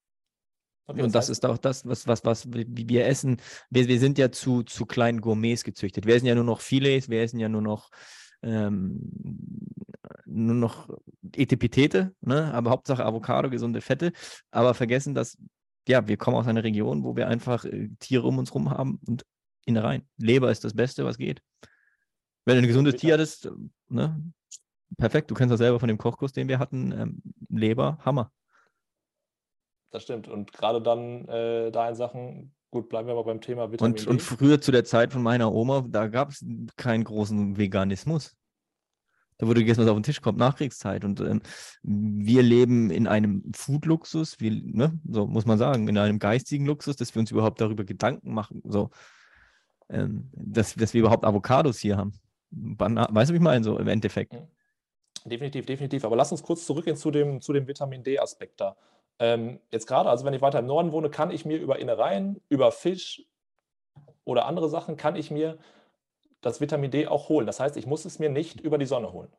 [0.87, 3.37] Okay, und das, das ist auch das, was, was, was wir essen.
[3.69, 6.05] Wir, wir sind ja zu, zu kleinen Gourmets gezüchtet.
[6.05, 7.89] Wir essen ja nur noch Filets, wir essen ja nur noch,
[8.43, 8.99] ähm,
[10.25, 10.89] nur noch
[11.35, 12.53] Etepetete, ne?
[12.53, 14.11] aber Hauptsache Avocado, gesunde Fette.
[14.51, 15.37] Aber vergessen, dass
[15.87, 18.99] ja, wir kommen aus einer Region, wo wir einfach äh, Tiere um uns herum haben
[19.07, 19.25] und
[19.65, 20.07] Innereien.
[20.17, 21.41] Leber ist das Beste, was geht.
[22.45, 23.49] Wenn du ein gesundes Tier hattest,
[23.89, 24.21] ne?
[24.97, 25.31] perfekt.
[25.31, 26.91] Du kennst das selber von dem Kochkurs, den wir hatten.
[26.91, 28.31] Ähm, Leber, Hammer
[29.95, 30.27] das stimmt.
[30.27, 34.05] Und gerade dann äh, da in Sachen, gut, bleiben wir mal beim Thema Vitamin und,
[34.05, 34.09] D.
[34.09, 38.35] Und früher zu der Zeit von meiner Oma, da gab es keinen großen Veganismus.
[39.37, 41.03] Da wurde gegessen, was auf den Tisch kommt, Nachkriegszeit.
[41.03, 41.41] Und ähm,
[41.83, 47.15] wir leben in einem Food-Luxus, ne, so muss man sagen, in einem geistigen Luxus, dass
[47.15, 48.91] wir uns überhaupt darüber Gedanken machen, so,
[49.89, 52.13] ähm, dass, dass wir überhaupt Avocados hier haben.
[52.51, 54.33] Weißt du, wie ich meine, so im Endeffekt?
[54.33, 54.47] Mhm.
[55.25, 56.05] Definitiv, definitiv.
[56.05, 58.77] Aber lass uns kurz zurückgehen zu dem, zu dem Vitamin D-Aspekt da.
[59.19, 62.41] Ähm, jetzt gerade, also wenn ich weiter im Norden wohne, kann ich mir über Innereien,
[62.49, 63.25] über Fisch,
[64.25, 65.57] oder andere Sachen kann ich mir
[66.41, 67.47] das Vitamin D auch holen.
[67.47, 69.31] Das heißt, ich muss es mir nicht über die Sonne holen.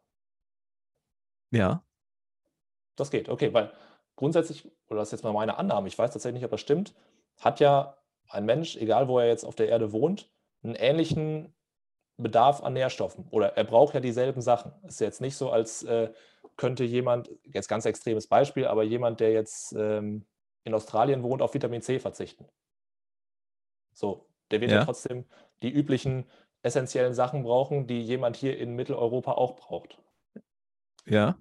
[1.50, 1.82] Ja.
[2.96, 3.72] Das geht, okay, weil
[4.14, 6.94] grundsätzlich, oder das ist jetzt mal meine Annahme, ich weiß tatsächlich nicht, ob das stimmt,
[7.38, 10.30] hat ja ein Mensch, egal wo er jetzt auf der Erde wohnt,
[10.62, 11.54] einen ähnlichen
[12.16, 14.72] Bedarf an Nährstoffen oder er braucht ja dieselben Sachen.
[14.86, 16.10] Ist jetzt nicht so, als äh,
[16.56, 20.26] könnte jemand, jetzt ganz extremes Beispiel, aber jemand, der jetzt ähm,
[20.64, 22.46] in Australien wohnt, auf Vitamin C verzichten.
[23.92, 24.78] So, der wird ja.
[24.78, 25.24] ja trotzdem
[25.62, 26.26] die üblichen
[26.62, 29.98] essentiellen Sachen brauchen, die jemand hier in Mitteleuropa auch braucht.
[31.04, 31.38] Ja.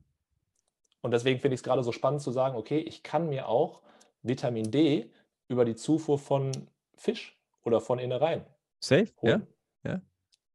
[1.02, 3.82] Und deswegen finde ich es gerade so spannend zu sagen, okay, ich kann mir auch
[4.22, 5.12] Vitamin D
[5.48, 6.52] über die Zufuhr von
[6.96, 8.46] Fisch oder von Innereien
[8.80, 9.48] Safe, holen.
[9.84, 9.92] ja.
[9.92, 10.02] ja.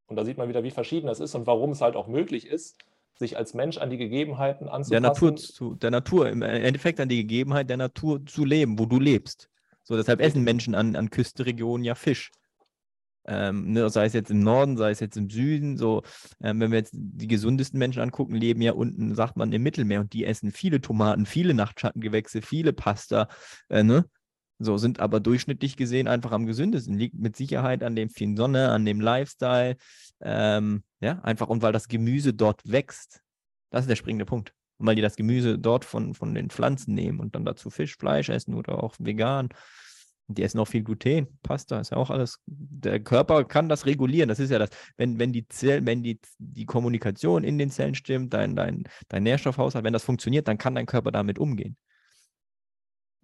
[0.06, 2.46] Und da sieht man wieder, wie verschieden das ist und warum es halt auch möglich
[2.46, 2.76] ist,
[3.20, 4.90] sich als Mensch an die Gegebenheiten anzupassen.
[4.90, 8.86] Der Natur, zu, der Natur, im Endeffekt an die Gegebenheit der Natur zu leben, wo
[8.86, 9.48] du lebst.
[9.84, 12.30] So, deshalb essen Menschen an, an Küstenregionen ja Fisch.
[13.26, 16.02] Ähm, ne, sei es jetzt im Norden, sei es jetzt im Süden, so,
[16.42, 20.00] ähm, wenn wir jetzt die gesundesten Menschen angucken, leben ja unten, sagt man, im Mittelmeer
[20.00, 23.28] und die essen viele Tomaten, viele Nachtschattengewächse, viele Pasta,
[23.68, 24.06] äh, ne?
[24.62, 26.94] So, sind aber durchschnittlich gesehen einfach am gesündesten.
[26.94, 29.76] Liegt mit Sicherheit an dem vielen Sonne, an dem Lifestyle.
[30.20, 33.22] Ähm, ja, einfach und weil das Gemüse dort wächst.
[33.70, 34.52] Das ist der springende Punkt.
[34.76, 37.96] Und weil die das Gemüse dort von, von den Pflanzen nehmen und dann dazu Fisch,
[37.96, 39.48] Fleisch essen oder auch vegan.
[40.28, 42.38] Die essen auch viel Gluten, Pasta, ist ja auch alles.
[42.46, 44.28] Der Körper kann das regulieren.
[44.28, 44.68] Das ist ja das,
[44.98, 49.22] wenn, wenn die Zellen, wenn die, die Kommunikation in den Zellen stimmt, dein, dein, dein
[49.22, 51.78] Nährstoffhaushalt, wenn das funktioniert, dann kann dein Körper damit umgehen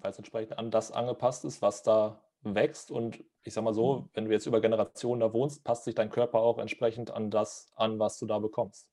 [0.06, 2.92] weil es entsprechend an das angepasst ist, was da wächst.
[2.92, 4.10] Und ich sage mal so, mhm.
[4.14, 7.72] wenn du jetzt über Generationen da wohnst, passt sich dein Körper auch entsprechend an das
[7.74, 8.88] an, was du da bekommst.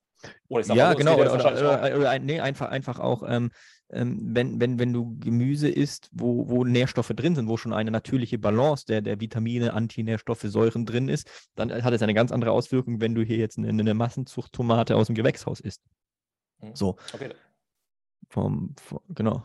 [0.50, 1.20] ja, so, genau.
[1.20, 3.52] Oder, oder, oder, oder, nee, einfach, einfach auch, ähm,
[3.92, 7.92] ähm, wenn, wenn, wenn du Gemüse isst, wo, wo Nährstoffe drin sind, wo schon eine
[7.92, 12.54] natürliche Balance der, der Vitamine, Antinährstoffe, Säuren drin ist, dann hat es eine ganz andere
[12.54, 15.84] Auswirkung, wenn du hier jetzt eine, eine Massenzucht-Tomate aus dem Gewächshaus isst.
[16.60, 16.76] Mhm.
[16.76, 16.96] So.
[17.14, 17.30] Okay.
[18.30, 19.44] Vom, vom, genau.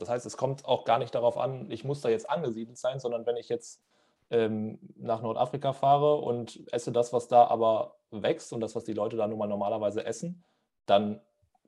[0.00, 3.00] Das heißt, es kommt auch gar nicht darauf an, ich muss da jetzt angesiedelt sein,
[3.00, 3.82] sondern wenn ich jetzt
[4.30, 8.92] ähm, nach Nordafrika fahre und esse das, was da aber wächst und das, was die
[8.92, 10.44] Leute da nun mal normalerweise essen,
[10.86, 11.20] dann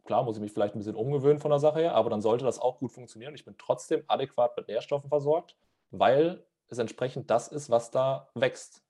[0.05, 2.45] klar muss ich mich vielleicht ein bisschen umgewöhnen von der Sache her, aber dann sollte
[2.45, 3.35] das auch gut funktionieren.
[3.35, 5.57] Ich bin trotzdem adäquat mit Nährstoffen versorgt,
[5.91, 8.83] weil es entsprechend das ist, was da wächst.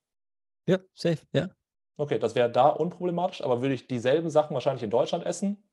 [0.67, 1.49] Ja, safe, ja.
[1.97, 5.63] Okay, das wäre da unproblematisch, aber würde ich dieselben Sachen wahrscheinlich in Deutschland essen,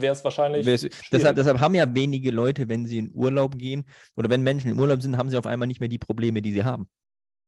[0.00, 0.64] wäre es wahrscheinlich.
[1.12, 3.84] Deshalb, deshalb, haben ja wenige Leute, wenn sie in Urlaub gehen
[4.16, 6.52] oder wenn Menschen im Urlaub sind, haben sie auf einmal nicht mehr die Probleme, die
[6.52, 6.88] sie haben.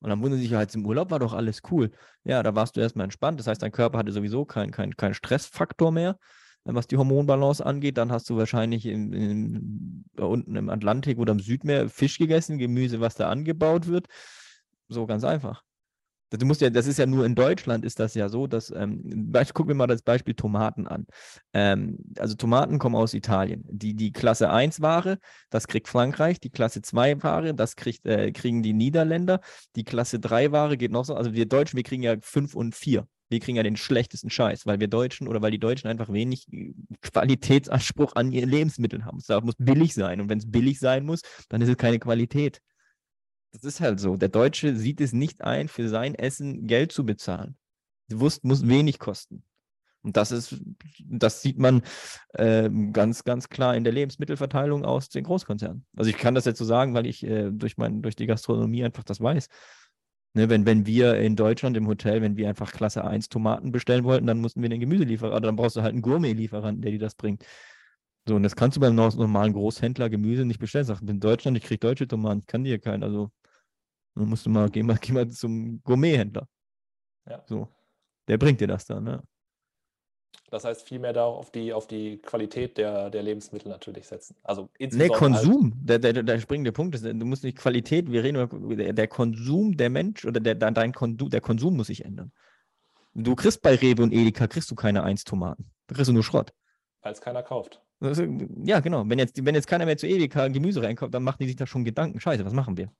[0.00, 1.92] Und dann wundern sie sich, halt, im Urlaub war doch alles cool.
[2.24, 3.38] Ja, da warst du erstmal entspannt.
[3.38, 6.18] Das heißt, dein Körper hatte sowieso keinen kein, kein Stressfaktor mehr,
[6.64, 7.98] was die Hormonbalance angeht.
[7.98, 12.58] Dann hast du wahrscheinlich in, in, da unten im Atlantik oder im Südmeer Fisch gegessen,
[12.58, 14.08] Gemüse, was da angebaut wird.
[14.88, 15.62] So ganz einfach.
[16.36, 19.32] Du musst ja, das ist ja nur in Deutschland ist das ja so, dass, ähm,
[19.54, 21.06] gucken wir mal das Beispiel Tomaten an.
[21.52, 23.64] Ähm, also Tomaten kommen aus Italien.
[23.68, 25.18] Die, die Klasse 1 Ware,
[25.50, 29.40] das kriegt Frankreich, die Klasse 2 Ware, das kriegt, äh, kriegen die Niederländer,
[29.76, 32.74] die Klasse 3 Ware geht noch so, also wir Deutschen, wir kriegen ja 5 und
[32.74, 33.06] 4.
[33.32, 36.46] Wir kriegen ja den schlechtesten Scheiß, weil wir Deutschen oder weil die Deutschen einfach wenig
[36.52, 39.18] äh, Qualitätsanspruch an ihre Lebensmittel haben.
[39.18, 40.20] Es muss billig sein.
[40.20, 42.60] Und wenn es billig sein muss, dann ist es keine Qualität.
[43.52, 44.16] Das ist halt so.
[44.16, 47.56] Der Deutsche sieht es nicht ein, für sein Essen Geld zu bezahlen.
[48.10, 49.44] Die Wurst muss wenig kosten.
[50.02, 50.56] Und das ist,
[50.98, 51.82] das sieht man
[52.34, 55.86] äh, ganz, ganz klar in der Lebensmittelverteilung aus den Großkonzernen.
[55.96, 58.84] Also ich kann das jetzt so sagen, weil ich äh, durch, mein, durch die Gastronomie
[58.84, 59.48] einfach das weiß.
[60.34, 64.04] Ne, wenn, wenn wir in Deutschland im Hotel, wenn wir einfach Klasse 1 Tomaten bestellen
[64.04, 67.14] wollten, dann mussten wir den Gemüselieferanten, dann brauchst du halt einen Gourmet-Lieferanten, der dir das
[67.14, 67.44] bringt.
[68.26, 70.84] So, und das kannst du beim normalen Großhändler Gemüse nicht bestellen.
[70.84, 73.02] Sagst, in Deutschland, ich kriege deutsche Tomaten, kann dir keinen.
[73.02, 73.30] Also
[74.14, 76.46] dann musst du mal, geh mal, geh mal zum Gourmethändler.
[77.28, 77.42] Ja.
[77.46, 77.68] So.
[78.28, 79.22] Der bringt dir das dann, ne?
[80.50, 84.36] Das heißt, viel mehr da auf die, auf die Qualität der, der Lebensmittel natürlich setzen.
[84.42, 85.72] Also nee, Konsum.
[85.88, 88.92] Halt der, der, der springende Punkt ist, du musst nicht Qualität, wir reden über der,
[88.92, 92.32] der Konsum der Mensch oder der, dein Konsum, der Konsum muss sich ändern.
[93.14, 95.70] Du kriegst bei Rewe und Edeka kriegst du keine 1 Tomaten.
[95.86, 96.52] Da kriegst du nur Schrott.
[97.00, 97.82] Weil es keiner kauft.
[98.64, 99.08] Ja, genau.
[99.08, 101.66] Wenn jetzt, wenn jetzt keiner mehr zu Edeka Gemüse reinkommt, dann machen die sich da
[101.66, 102.18] schon Gedanken.
[102.20, 102.90] Scheiße, was machen wir?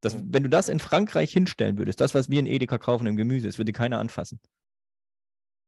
[0.00, 3.16] Das, wenn du das in Frankreich hinstellen würdest, das, was wir in Edeka kaufen im
[3.16, 4.40] Gemüse, das würde keiner anfassen.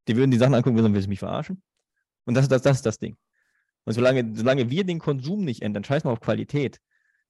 [0.09, 1.62] Die würden die Sachen angucken und sagen, willst du mich verarschen?
[2.25, 3.16] Und das, das, das ist das Ding.
[3.85, 6.81] Und solange, solange wir den Konsum nicht ändern, scheiß mal auf Qualität.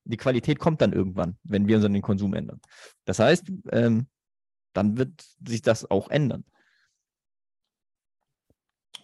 [0.05, 2.61] Die Qualität kommt dann irgendwann, wenn wir unseren Konsum ändern.
[3.05, 4.09] Das heißt, ähm,
[4.73, 6.45] dann wird sich das auch ändern.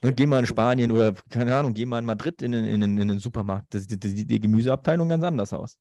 [0.02, 2.98] Und geh mal in Spanien oder, keine Ahnung, geh mal in Madrid in, in, in,
[2.98, 3.74] in den Supermarkt.
[3.74, 5.78] Da sieht die, die Gemüseabteilung ganz anders aus.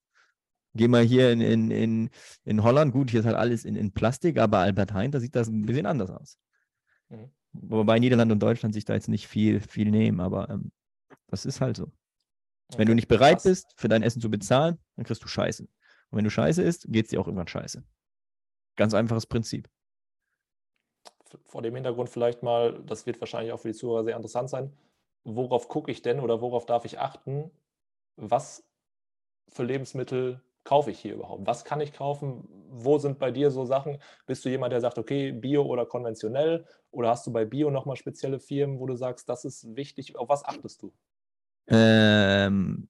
[0.74, 2.10] Geh mal hier in, in, in,
[2.44, 5.36] in Holland, gut, hier ist halt alles in, in Plastik, aber Albert Heijn, da sieht
[5.36, 6.38] das ein bisschen anders aus.
[7.10, 7.30] Mhm.
[7.54, 10.72] Wobei Niederland und Deutschland sich da jetzt nicht viel, viel nehmen, aber ähm,
[11.28, 11.84] das ist halt so.
[12.68, 13.44] Okay, wenn du nicht bereit krass.
[13.44, 15.64] bist, für dein Essen zu bezahlen, dann kriegst du Scheiße.
[15.64, 17.84] Und wenn du Scheiße isst, geht es dir auch irgendwann Scheiße.
[18.76, 19.70] Ganz einfaches Prinzip.
[21.46, 24.72] Vor dem Hintergrund vielleicht mal, das wird wahrscheinlich auch für die Zuhörer sehr interessant sein.
[25.24, 27.52] Worauf gucke ich denn oder worauf darf ich achten?
[28.16, 28.64] Was
[29.50, 31.48] für Lebensmittel kaufe ich hier überhaupt?
[31.48, 32.48] Was kann ich kaufen?
[32.70, 34.00] Wo sind bei dir so Sachen?
[34.26, 36.66] Bist du jemand, der sagt, okay, Bio oder konventionell?
[36.92, 40.18] Oder hast du bei Bio nochmal spezielle Firmen, wo du sagst, das ist wichtig?
[40.18, 40.94] Auf was achtest du?
[41.68, 42.90] Ähm,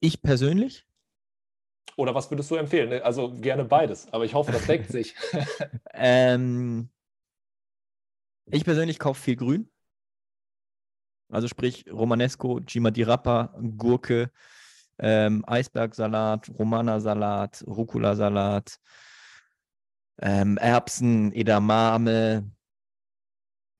[0.00, 0.86] ich persönlich?
[1.96, 3.02] Oder was würdest du empfehlen?
[3.02, 5.14] Also gerne beides, aber ich hoffe, das deckt sich.
[5.92, 6.88] ähm,
[8.46, 9.68] ich persönlich kaufe viel Grün.
[11.30, 14.30] Also sprich Romanesco, Cima di Rappa, Gurke,
[14.98, 18.78] ähm, Eisbergsalat, Romana-Salat, Rucola-Salat,
[20.20, 22.50] ähm, Erbsen, Edamame.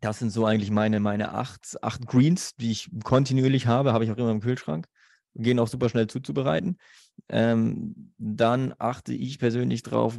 [0.01, 4.11] Das sind so eigentlich meine, meine acht, acht Greens, die ich kontinuierlich habe, habe ich
[4.11, 4.89] auch immer im Kühlschrank.
[5.35, 6.79] Gehen auch super schnell zuzubereiten.
[7.29, 10.19] Ähm, dann achte ich persönlich darauf,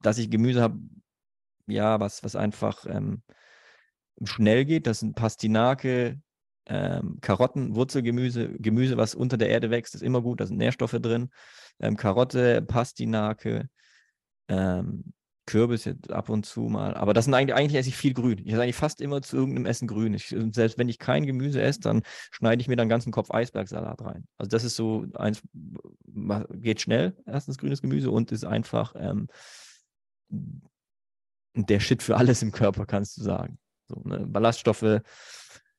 [0.00, 0.78] dass ich Gemüse habe,
[1.66, 3.22] ja, was, was einfach ähm,
[4.22, 4.86] schnell geht.
[4.86, 6.20] Das sind Pastinake,
[6.66, 10.98] ähm, Karotten, Wurzelgemüse, Gemüse, was unter der Erde wächst, ist immer gut, da sind Nährstoffe
[11.00, 11.30] drin.
[11.80, 13.68] Ähm, Karotte, Pastinake,
[14.48, 15.12] ähm,
[15.46, 16.94] Kürbis jetzt ab und zu mal.
[16.94, 18.38] Aber das sind eigentlich, eigentlich esse ich viel grün.
[18.38, 20.14] Ich esse eigentlich fast immer zu irgendeinem Essen grün.
[20.14, 24.00] Ich, selbst wenn ich kein Gemüse esse, dann schneide ich mir dann ganzen Kopf Eisbergsalat
[24.02, 24.26] rein.
[24.38, 25.42] Also das ist so eins,
[26.54, 29.28] geht schnell, erstens grünes Gemüse und ist einfach ähm,
[31.54, 33.58] der Shit für alles im Körper, kannst du sagen.
[33.88, 34.26] So, ne?
[34.26, 35.00] Ballaststoffe,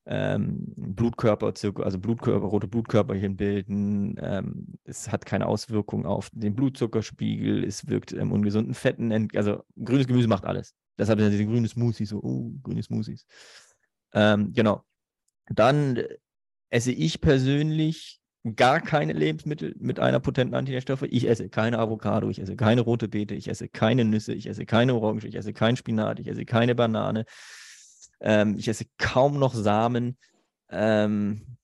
[0.06, 4.16] ähm, Blutkörper, also Blutkörper, rote Blutkörperchen bilden.
[4.20, 7.63] Ähm, es hat keine Auswirkung auf den Blutzuckerspiegel.
[7.63, 9.30] Es wirkt ähm, ungesunden Fetten.
[9.36, 10.76] Also grünes Gemüse macht alles.
[10.98, 13.26] Deshalb sind diese grünen Smoothies so, oh, grüne Smoothies.
[14.13, 14.84] Ähm, genau.
[15.48, 16.04] Dann
[16.70, 18.20] esse ich persönlich
[18.56, 21.04] gar keine Lebensmittel mit einer potenten Antinährstoffe.
[21.04, 24.66] Ich esse keine Avocado, ich esse keine rote Beete, ich esse keine Nüsse, ich esse
[24.66, 27.26] keine Orange, ich esse kein Spinat, ich esse keine Banane,
[28.19, 30.17] ähm, ich esse kaum noch Samen.
[30.69, 31.58] Ähm,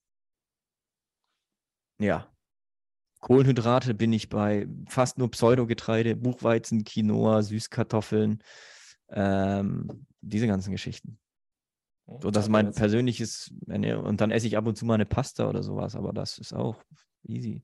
[2.00, 2.32] ja.
[3.20, 8.42] Kohlenhydrate bin ich bei fast nur Pseudogetreide, Buchweizen, Quinoa, Süßkartoffeln,
[9.10, 11.20] ähm, diese ganzen Geschichten.
[12.22, 15.48] So, das ist mein persönliches, und dann esse ich ab und zu mal eine Pasta
[15.48, 16.82] oder sowas, aber das ist auch
[17.24, 17.62] easy.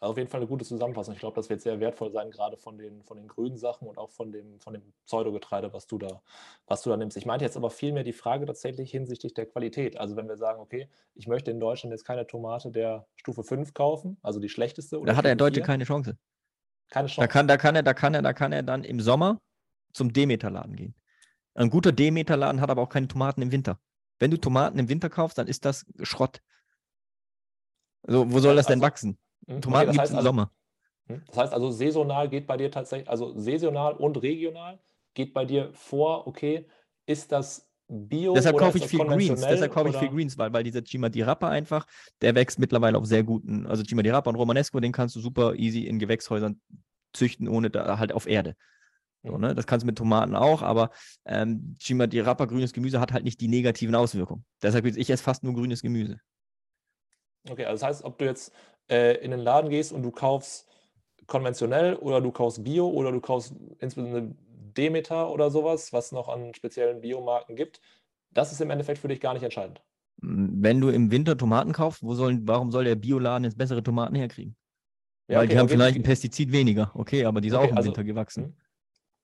[0.00, 1.14] Also auf jeden Fall eine gute Zusammenfassung.
[1.14, 3.98] Ich glaube, das wird sehr wertvoll sein, gerade von den, von den grünen Sachen und
[3.98, 6.22] auch von dem, von dem Pseudogetreide, was du da,
[6.66, 7.16] was du da nimmst.
[7.16, 9.98] Ich meinte jetzt aber vielmehr die Frage tatsächlich hinsichtlich der Qualität.
[9.98, 13.74] Also wenn wir sagen, okay, ich möchte in Deutschland jetzt keine Tomate der Stufe 5
[13.74, 15.00] kaufen, also die schlechteste.
[15.04, 16.16] da hat er in Deutschland keine Chance.
[16.90, 17.20] Keine Chance.
[17.20, 19.40] Da kann, da kann er, da kann er, da kann er dann im Sommer
[19.92, 20.94] zum Demeter-Laden gehen.
[21.54, 23.80] Ein guter Demeter-Laden hat aber auch keine Tomaten im Winter.
[24.20, 26.40] Wenn du Tomaten im Winter kaufst, dann ist das Schrott.
[28.02, 29.18] Also, wo soll das denn also, wachsen?
[29.46, 29.60] Hm?
[29.60, 30.52] Tomaten okay, gibt es im also, Sommer.
[31.06, 31.22] Hm?
[31.26, 34.78] Das heißt also, saisonal geht bei dir tatsächlich, also saisonal und regional
[35.14, 36.66] geht bei dir vor, okay,
[37.06, 39.40] ist das Bio Deshalb kaufe ich viel Greens.
[39.40, 41.86] Deshalb kaufe ich viel Greens, weil, weil dieser Chima di Rapa einfach,
[42.20, 45.20] der wächst mittlerweile auf sehr guten, also Chima di Rapa und Romanesco, den kannst du
[45.20, 46.60] super easy in Gewächshäusern
[47.14, 48.56] züchten, ohne da halt auf Erde.
[49.22, 49.40] So, hm.
[49.40, 49.54] ne?
[49.54, 50.90] Das kannst du mit Tomaten auch, aber
[51.24, 54.44] ähm, Chima di Rapa, grünes Gemüse, hat halt nicht die negativen Auswirkungen.
[54.62, 56.20] Deshalb ich esse fast nur grünes Gemüse.
[57.48, 58.52] Okay, also das heißt, ob du jetzt
[58.90, 60.66] äh, in den Laden gehst und du kaufst
[61.26, 64.34] konventionell oder du kaufst Bio oder du kaufst insbesondere
[64.76, 67.80] Demeter oder sowas, was noch an speziellen Biomarken gibt,
[68.30, 69.82] das ist im Endeffekt für dich gar nicht entscheidend.
[70.20, 74.14] Wenn du im Winter Tomaten kaufst, wo soll, warum soll der Bioladen jetzt bessere Tomaten
[74.14, 74.56] herkriegen?
[75.28, 77.70] Ja, Weil okay, die haben vielleicht ein Pestizid weniger, okay, aber die ist okay, auch
[77.70, 78.56] im also, Winter gewachsen.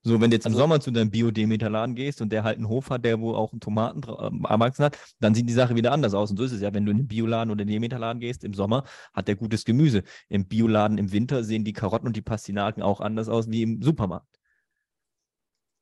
[0.07, 2.69] So, wenn du jetzt im also, Sommer zu deinem Bio-Demeter-Laden gehst und der halt einen
[2.69, 5.91] Hof hat, der wo auch einen Tomaten äh, erwachsen hat, dann sieht die Sache wieder
[5.91, 6.29] anders aus.
[6.29, 8.83] Und so ist es ja, wenn du in den Bioladen oder Demeter-Laden gehst, im Sommer
[9.15, 10.03] hat der gutes Gemüse.
[10.29, 13.81] Im Bioladen im Winter sehen die Karotten und die Pastinaken auch anders aus wie im
[13.81, 14.39] Supermarkt.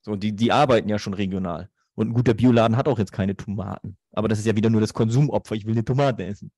[0.03, 1.69] So, die, die arbeiten ja schon regional.
[1.93, 3.97] Und ein guter Bioladen hat auch jetzt keine Tomaten.
[4.13, 5.55] Aber das ist ja wieder nur das Konsumopfer.
[5.55, 6.49] Ich will eine Tomate essen.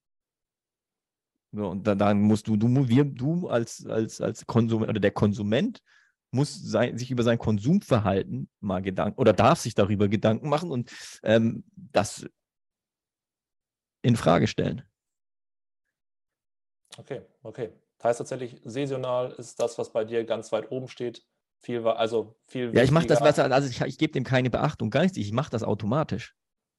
[1.52, 5.12] So, und dann, dann musst du, du, wir, du als, als, als Konsument oder der
[5.12, 5.82] Konsument
[6.36, 10.92] muss sein, sich über sein Konsumverhalten mal Gedanken oder darf sich darüber Gedanken machen und
[11.24, 12.28] ähm, das
[14.02, 14.84] in Frage stellen.
[16.98, 17.72] Okay, okay.
[17.98, 21.26] Das heißt tatsächlich, saisonal ist das, was bei dir ganz weit oben steht.
[21.58, 24.90] Viel, also viel ja, ich mache das, was, also ich, ich gebe dem keine Beachtung,
[24.92, 25.18] gar nicht.
[25.18, 26.36] Ich mache das automatisch.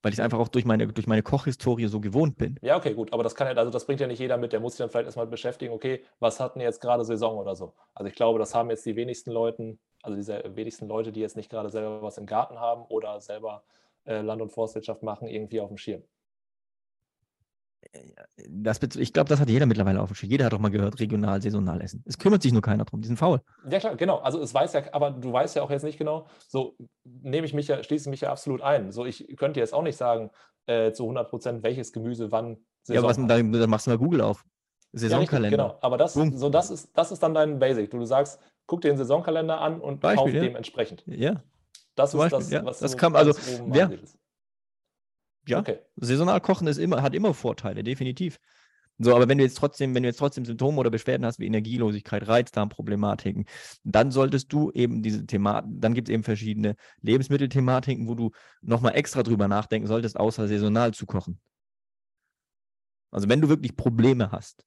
[0.06, 2.60] Weil ich es einfach auch durch meine, durch meine Kochhistorie so gewohnt bin.
[2.62, 3.12] Ja, okay, gut.
[3.12, 4.52] Aber das kann ja, also das bringt ja nicht jeder mit.
[4.52, 7.74] Der muss sich dann vielleicht erstmal beschäftigen, okay, was hatten jetzt gerade Saison oder so.
[7.92, 11.36] Also ich glaube, das haben jetzt die wenigsten Leute, also diese wenigsten Leute, die jetzt
[11.36, 13.64] nicht gerade selber was im Garten haben oder selber
[14.04, 16.04] äh, Land- und Forstwirtschaft machen, irgendwie auf dem Schirm.
[18.48, 20.30] Das, ich glaube, das hat jeder mittlerweile auf dem Schirm.
[20.30, 22.02] Jeder hat doch mal gehört, regional, saisonal essen.
[22.06, 23.40] Es kümmert sich nur keiner drum, die sind faul.
[23.68, 24.18] Ja, klar, genau.
[24.18, 27.54] Also es weiß ja, aber du weißt ja auch jetzt nicht genau, so nehme ich
[27.54, 28.92] mich ja, schließe ich mich ja absolut ein.
[28.92, 30.30] So, ich könnte jetzt auch nicht sagen,
[30.66, 33.98] äh, zu 100 Prozent, welches Gemüse wann Saison Ja, was, dann, dann machst du mal
[33.98, 34.44] Google auf.
[34.92, 35.56] Saisonkalender.
[35.56, 37.90] Ja, richtig, genau, aber das, so, das, ist, das ist dann dein Basic.
[37.90, 40.40] Du, du sagst, guck dir den Saisonkalender an und Beispiel, kauf ja.
[40.40, 41.02] dementsprechend.
[41.06, 41.42] Ja.
[41.94, 42.64] Das ist Beispiel, das, ja.
[42.64, 43.32] was das kann, also,
[43.72, 43.90] ja.
[45.46, 45.78] Ja, okay.
[45.96, 48.38] saisonal kochen ist immer, hat immer Vorteile, definitiv.
[48.98, 51.46] So, aber wenn du jetzt trotzdem, wenn du jetzt trotzdem Symptome oder Beschwerden hast wie
[51.46, 53.44] Energielosigkeit, Reizdarmproblematiken,
[53.84, 58.30] dann solltest du eben diese Thematik, dann gibt es eben verschiedene Lebensmittelthematiken, wo du
[58.62, 61.38] nochmal extra drüber nachdenken solltest, außer saisonal zu kochen.
[63.10, 64.64] Also wenn du wirklich Probleme hast,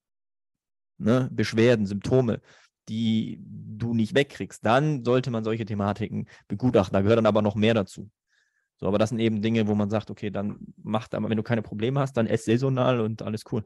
[0.98, 2.42] ne, Beschwerden, Symptome,
[2.88, 6.94] die du nicht wegkriegst, dann sollte man solche Thematiken begutachten.
[6.94, 8.10] Da gehört dann aber noch mehr dazu.
[8.80, 11.44] So, aber das sind eben Dinge, wo man sagt, okay, dann mach da, wenn du
[11.44, 13.66] keine Probleme hast, dann ess saisonal und alles cool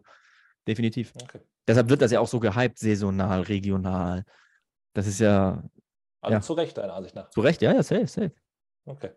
[0.68, 1.14] definitiv.
[1.22, 1.40] Okay.
[1.68, 4.26] Deshalb wird das ja auch so gehypt, saisonal, regional.
[4.94, 5.64] Das ist ja.
[6.22, 6.42] Also ja.
[6.42, 7.30] zu Recht, deiner Ansicht nach.
[7.30, 8.32] Zu Recht, ja, ja, safe, safe.
[8.86, 9.12] Okay.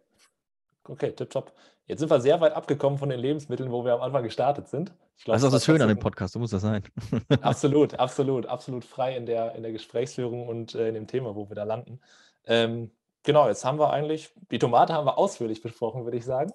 [0.85, 1.53] Okay, tipptopp.
[1.87, 4.93] Jetzt sind wir sehr weit abgekommen von den Lebensmitteln, wo wir am Anfang gestartet sind.
[5.25, 6.83] Glaub, das ist auch das Schöne an dem Podcast, so muss das sein.
[7.41, 11.49] absolut, absolut, absolut frei in der, in der Gesprächsführung und äh, in dem Thema, wo
[11.49, 12.01] wir da landen.
[12.45, 12.91] Ähm,
[13.27, 16.53] Genau, jetzt haben wir eigentlich, die Tomate haben wir ausführlich besprochen, würde ich sagen.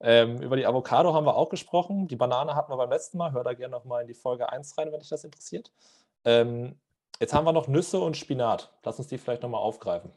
[0.00, 2.08] Ähm, über die Avocado haben wir auch gesprochen.
[2.08, 3.32] Die Banane hatten wir beim letzten Mal.
[3.32, 5.74] Hör da gerne nochmal in die Folge 1 rein, wenn dich das interessiert.
[6.24, 6.80] Ähm,
[7.20, 8.72] jetzt haben wir noch Nüsse und Spinat.
[8.82, 10.10] Lass uns die vielleicht nochmal aufgreifen.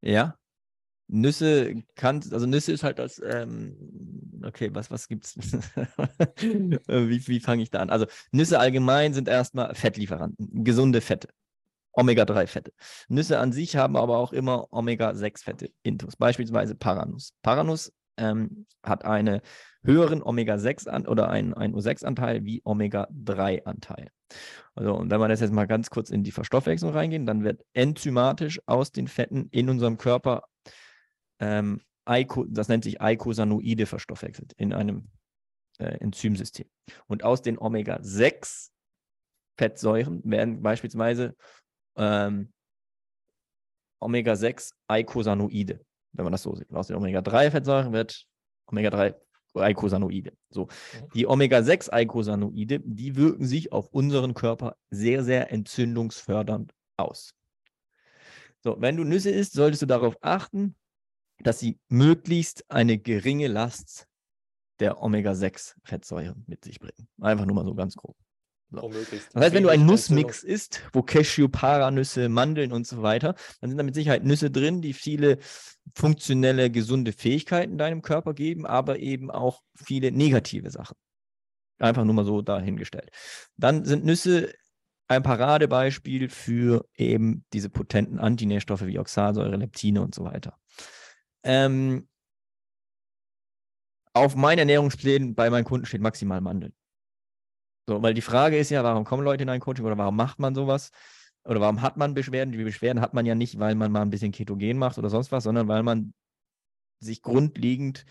[0.00, 0.36] Ja.
[1.06, 5.36] Nüsse kann, also Nüsse ist halt das, ähm, okay, was, was gibt's?
[5.36, 7.90] wie wie fange ich da an?
[7.90, 11.28] Also Nüsse allgemein sind erstmal Fettlieferanten, gesunde Fette.
[11.92, 12.72] Omega-3-Fette.
[13.08, 17.34] Nüsse an sich haben aber auch immer Omega-6-Fette intus, beispielsweise Paranuss.
[17.42, 19.40] Paranuss ähm, hat einen
[19.84, 24.08] höheren Omega-6 an oder einen, einen O6-Anteil wie Omega-3-Anteil.
[24.74, 27.62] Also, und wenn wir das jetzt mal ganz kurz in die Verstoffwechslung reingehen, dann wird
[27.74, 30.44] enzymatisch aus den Fetten in unserem Körper
[31.40, 35.08] ähm, das nennt sich Eicosanoide verstoffwechselt in einem
[35.78, 36.66] äh, Enzymsystem.
[37.06, 38.70] Und aus den Omega-6
[39.56, 41.36] Fettsäuren werden beispielsweise
[41.96, 42.52] ähm,
[44.00, 45.80] Omega-6-Eicosanoide,
[46.12, 46.72] wenn man das so sieht.
[46.72, 48.26] Aus den Omega-3-Fettsäuren wird
[48.66, 49.14] Omega-3
[49.54, 50.32] Eicosanoide.
[50.50, 50.64] So.
[50.64, 51.08] Mhm.
[51.14, 57.34] Die Omega-6-Eicosanoide, die wirken sich auf unseren Körper sehr, sehr entzündungsfördernd aus.
[58.60, 60.76] So, wenn du Nüsse isst, solltest du darauf achten,
[61.40, 64.06] dass sie möglichst eine geringe Last
[64.78, 67.08] der Omega-6-Fettsäuren mit sich bringen.
[67.20, 68.16] Einfach nur mal so ganz grob.
[68.72, 68.90] So.
[69.34, 73.70] Das heißt, wenn du einen Nussmix isst, wo Cashew, Paranüsse, Mandeln und so weiter, dann
[73.70, 75.38] sind da mit Sicherheit Nüsse drin, die viele
[75.94, 80.96] funktionelle, gesunde Fähigkeiten deinem Körper geben, aber eben auch viele negative Sachen.
[81.78, 83.10] Einfach nur mal so dahingestellt.
[83.56, 84.52] Dann sind Nüsse
[85.08, 90.56] ein Paradebeispiel für eben diese potenten Antinährstoffe wie Oxalsäure, Leptine und so weiter.
[91.42, 92.08] Ähm,
[94.14, 96.74] auf meinen Ernährungsplänen bei meinen Kunden steht maximal Mandeln.
[97.88, 100.38] So, weil die Frage ist ja, warum kommen Leute in ein Coaching oder warum macht
[100.38, 100.90] man sowas?
[101.44, 102.52] Oder warum hat man Beschwerden?
[102.52, 105.32] Die Beschwerden hat man ja nicht, weil man mal ein bisschen Ketogen macht oder sonst
[105.32, 106.14] was, sondern weil man
[107.00, 108.04] sich grundlegend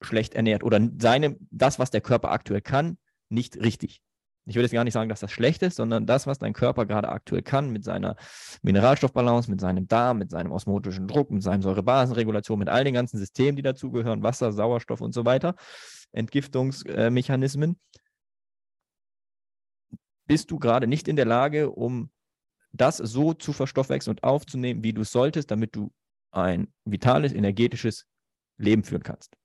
[0.00, 4.00] schlecht ernährt oder seine, das, was der Körper aktuell kann, nicht richtig.
[4.46, 6.84] Ich würde jetzt gar nicht sagen, dass das schlecht ist, sondern das, was dein Körper
[6.84, 8.16] gerade aktuell kann, mit seiner
[8.62, 13.16] Mineralstoffbalance, mit seinem Darm, mit seinem osmotischen Druck, mit seinem Säurebasenregulation, mit all den ganzen
[13.18, 15.54] Systemen, die dazugehören, Wasser, Sauerstoff und so weiter,
[16.12, 17.78] Entgiftungsmechanismen,
[20.26, 22.10] bist du gerade nicht in der Lage, um
[22.72, 25.92] das so zu verstoffwechseln und aufzunehmen, wie du es solltest, damit du
[26.32, 28.06] ein vitales, energetisches
[28.58, 29.36] Leben führen kannst.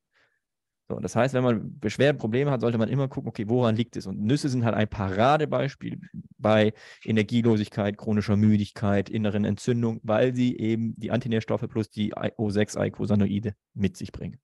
[0.89, 3.95] So, das heißt, wenn man Beschwerden, Probleme hat, sollte man immer gucken, okay, woran liegt
[3.95, 4.07] es?
[4.07, 6.01] Und Nüsse sind halt ein Paradebeispiel
[6.39, 6.73] bei
[7.05, 14.11] Energielosigkeit, chronischer Müdigkeit, inneren Entzündung, weil sie eben die Antinährstoffe plus die O6-Eicosanoide mit sich
[14.11, 14.39] bringen.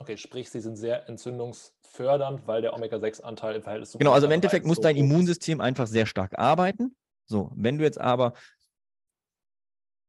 [0.00, 3.98] Okay, sprich, sie sind sehr entzündungsfördernd, weil der Omega-6-Anteil im Verhältnis zu.
[3.98, 6.94] Genau, also im Endeffekt muss so dein Immunsystem einfach sehr stark arbeiten.
[7.26, 8.34] So, wenn du jetzt aber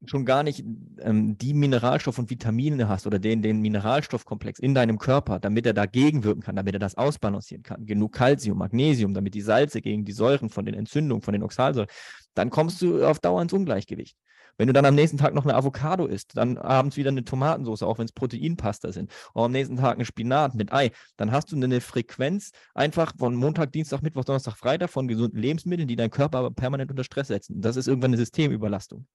[0.05, 0.63] schon gar nicht
[0.99, 5.73] ähm, die Mineralstoffe und Vitamine hast oder den, den Mineralstoffkomplex in deinem Körper, damit er
[5.73, 10.05] dagegen wirken kann, damit er das ausbalancieren kann, genug Kalzium, Magnesium, damit die Salze gegen
[10.05, 11.89] die Säuren von den Entzündungen, von den Oxalsäuren,
[12.33, 14.15] dann kommst du auf Dauer ins Ungleichgewicht.
[14.59, 17.81] Wenn du dann am nächsten Tag noch eine Avocado isst, dann abends wieder eine Tomatensauce,
[17.81, 21.53] auch wenn es Proteinpasta sind, oder am nächsten Tag ein Spinat mit Ei, dann hast
[21.53, 26.09] du eine Frequenz einfach von Montag, Dienstag, Mittwoch, Donnerstag, Freitag von gesunden Lebensmitteln, die deinen
[26.09, 27.61] Körper aber permanent unter Stress setzen.
[27.61, 29.07] Das ist irgendwann eine Systemüberlastung.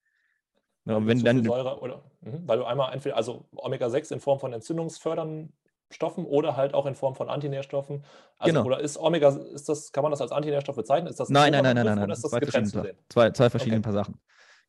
[0.87, 4.55] Ja, wenn dann, Säure oder, mh, weil du einmal entweder, also Omega-6 in Form von
[4.55, 5.53] entzündungsfördernden
[5.91, 8.03] Stoffen oder halt auch in Form von Antinährstoffen.
[8.39, 8.67] Also, genau.
[8.67, 11.09] Oder ist Omega, ist das, kann man das als Antinährstoff bezeichnen?
[11.09, 12.17] Ist das nein, nein, nein, nein, nein, nein.
[12.17, 13.85] Zwei, verschiedene, zwei, zwei verschiedene okay.
[13.85, 14.19] paar Sachen.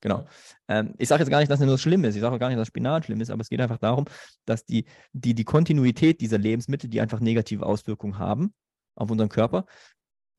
[0.05, 0.23] Genau.
[0.67, 2.13] Ähm, ich sage jetzt gar nicht, dass es nur schlimm ist.
[2.13, 4.05] Ich sage auch gar nicht, dass Spinat schlimm ist, aber es geht einfach darum,
[4.45, 8.53] dass die, die, die Kontinuität dieser Lebensmittel, die einfach negative Auswirkungen haben
[8.93, 9.65] auf unseren Körper,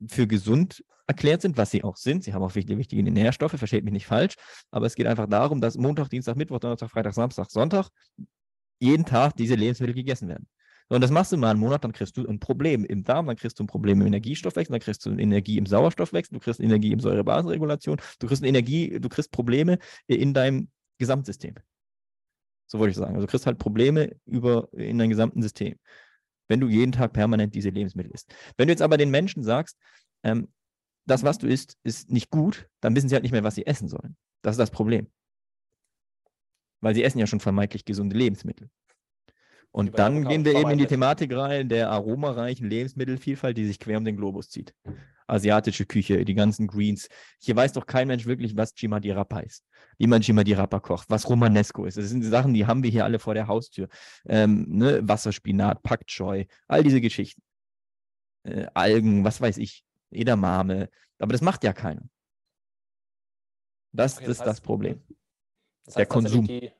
[0.07, 2.23] für gesund erklärt sind, was sie auch sind.
[2.23, 4.35] Sie haben auch wichtige, wichtige Nährstoffe, versteht mich nicht falsch,
[4.71, 7.89] aber es geht einfach darum, dass Montag, Dienstag, Mittwoch, Donnerstag, Freitag, Samstag, Sonntag
[8.79, 10.47] jeden Tag diese Lebensmittel gegessen werden.
[10.89, 13.35] Und das machst du mal einen Monat, dann kriegst du ein Problem im Darm, dann
[13.35, 16.93] kriegst du ein Problem im Energiestoffwechsel, dann kriegst du Energie im Sauerstoffwechsel, du kriegst Energie
[16.93, 21.55] im Säurebasenregulation, du kriegst Energie, du kriegst Probleme in deinem Gesamtsystem.
[22.67, 23.15] So wollte ich sagen.
[23.15, 25.75] Also du kriegst halt Probleme über in deinem gesamten System,
[26.47, 28.33] wenn du jeden Tag permanent diese Lebensmittel isst.
[28.55, 29.77] Wenn du jetzt aber den Menschen sagst,
[30.23, 30.47] ähm,
[31.05, 33.65] das, was du isst, ist nicht gut, dann wissen sie halt nicht mehr, was sie
[33.65, 34.17] essen sollen.
[34.41, 35.07] Das ist das Problem.
[36.81, 38.69] Weil sie essen ja schon vermeintlich gesunde Lebensmittel.
[39.77, 43.99] Und dann gehen wir eben in die Thematik rein der aromareichen Lebensmittelvielfalt, die sich quer
[43.99, 44.73] um den Globus zieht.
[45.27, 47.09] Asiatische Küche, die ganzen Greens.
[47.39, 49.67] Hier weiß doch kein Mensch wirklich, was Chimadi Rapa ist.
[49.99, 51.95] Wie man Chimadi Rapa kocht, was Romanesco ist.
[51.95, 53.87] Das sind Sachen, die haben wir hier alle vor der Haustür.
[54.25, 55.07] Ähm, ne?
[55.07, 57.43] Wasserspinat, Pak Choi, all diese Geschichten.
[58.45, 60.89] Äh, Algen, was weiß ich, Edamame.
[61.19, 62.09] Aber das macht ja keiner.
[63.91, 65.03] Das, okay, das ist das Problem.
[65.85, 66.47] Das heißt, der Konsum.
[66.47, 66.71] Die,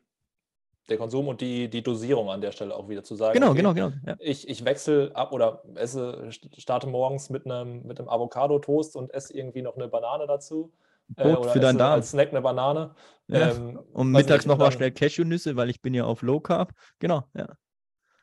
[0.90, 3.34] der Konsum und die, die Dosierung an der Stelle auch wieder zu sagen.
[3.34, 3.92] Genau, okay, genau, genau.
[4.06, 4.16] Ja.
[4.20, 9.36] Ich, ich wechsle ab oder esse, starte morgens mit einem, mit einem Avocado-Toast und esse
[9.36, 10.72] irgendwie noch eine Banane dazu.
[11.16, 11.94] Äh, oder für deinen Darm.
[11.94, 12.96] Als Snack eine Banane.
[13.28, 13.52] Ja.
[13.52, 16.74] Ähm, und mittags nochmal schnell Cashewnüsse, weil ich bin ja auf Low Carb.
[17.00, 17.48] Genau, ja.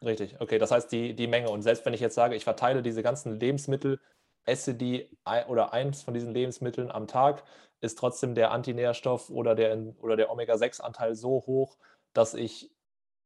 [0.03, 0.59] Richtig, okay.
[0.59, 1.51] Das heißt, die, die Menge.
[1.51, 4.01] Und selbst wenn ich jetzt sage, ich verteile diese ganzen Lebensmittel,
[4.45, 5.09] esse die
[5.49, 7.45] oder eins von diesen Lebensmitteln am Tag,
[7.81, 11.77] ist trotzdem der Antinährstoff oder der, oder der Omega-6-Anteil so hoch,
[12.15, 12.71] dass ich.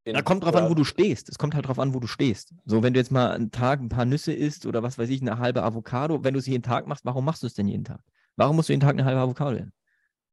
[0.04, 1.28] Da kommt drauf an, wo du stehst.
[1.28, 2.54] Es kommt halt drauf an, wo du stehst.
[2.64, 5.20] So, wenn du jetzt mal einen Tag ein paar Nüsse isst oder was weiß ich,
[5.20, 7.84] eine halbe Avocado, wenn du es jeden Tag machst, warum machst du es denn jeden
[7.84, 8.00] Tag?
[8.36, 9.72] Warum musst du jeden Tag eine halbe Avocado essen?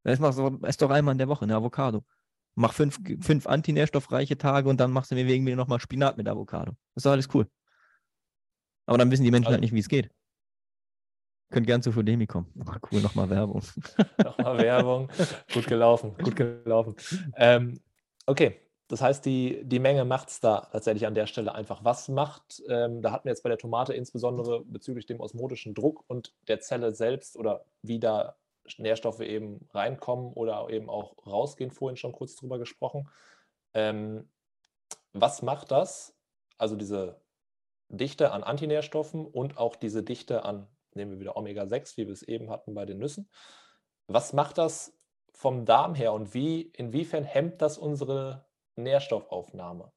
[0.05, 2.05] Ess doch einmal in der Woche eine Avocado.
[2.53, 6.71] Mach fünf, fünf antinährstoffreiche Tage und dann machst du mir irgendwie nochmal Spinat mit Avocado.
[6.93, 7.49] Das ist doch alles cool.
[8.85, 10.09] Aber dann wissen die Menschen also, halt nicht, wie es geht.
[11.51, 12.47] Könnt gern zu Fudemi kommen.
[12.59, 13.61] Oh, cool, nochmal Werbung.
[14.23, 15.09] nochmal Werbung.
[15.53, 16.95] Gut gelaufen, gut gelaufen.
[17.35, 17.79] Ähm,
[18.25, 21.83] Okay, das heißt, die, die Menge macht es da tatsächlich an der Stelle einfach.
[21.83, 26.03] Was macht, ähm, da hatten wir jetzt bei der Tomate insbesondere bezüglich dem osmotischen Druck
[26.07, 28.35] und der Zelle selbst oder wie da
[28.77, 33.09] Nährstoffe eben reinkommen oder eben auch rausgehen, vorhin schon kurz drüber gesprochen.
[33.73, 34.29] Ähm,
[35.13, 36.15] was macht das,
[36.57, 37.21] also diese
[37.89, 42.23] Dichte an Antinährstoffen und auch diese Dichte an, nehmen wir wieder Omega-6, wie wir es
[42.23, 43.29] eben hatten bei den Nüssen,
[44.07, 44.94] was macht das
[45.35, 48.45] vom Darm her und wie, inwiefern hemmt das unsere
[48.77, 49.91] Nährstoffaufnahme?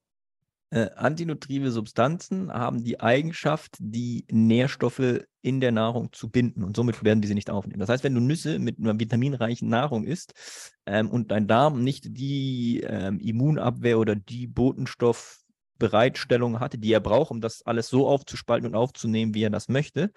[0.70, 7.02] Äh, antinutritive Substanzen haben die Eigenschaft, die Nährstoffe in der Nahrung zu binden und somit
[7.02, 7.80] werden diese nicht aufnehmen.
[7.80, 10.34] Das heißt, wenn du Nüsse mit einer vitaminreichen Nahrung isst
[10.84, 17.30] ähm, und dein Darm nicht die ähm, Immunabwehr oder die Botenstoffbereitstellung hatte, die er braucht,
[17.30, 20.12] um das alles so aufzuspalten und aufzunehmen, wie er das möchte,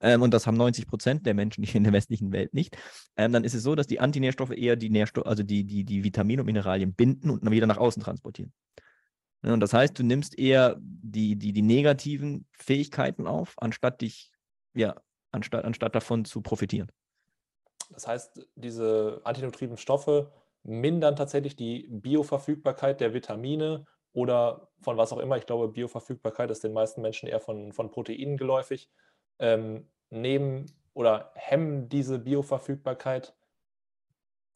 [0.00, 2.76] ähm, und das haben 90 Prozent der Menschen hier in der westlichen Welt nicht,
[3.16, 6.04] ähm, dann ist es so, dass die Antinährstoffe eher die Nährstoffe, also die, die, die
[6.04, 8.52] Vitamine und Mineralien binden und dann wieder nach außen transportieren.
[9.42, 14.32] Ja, und das heißt, du nimmst eher die, die, die negativen Fähigkeiten auf, anstatt dich,
[14.74, 14.96] ja,
[15.32, 16.90] anstatt, anstatt davon zu profitieren.
[17.90, 20.32] Das heißt, diese antinutriven Stoffe
[20.62, 23.84] mindern tatsächlich die Bioverfügbarkeit der Vitamine
[24.14, 25.36] oder von was auch immer.
[25.36, 28.88] Ich glaube, Bioverfügbarkeit ist den meisten Menschen eher von, von Proteinen geläufig
[29.38, 33.34] ähm, nehmen oder hemmen diese Bioverfügbarkeit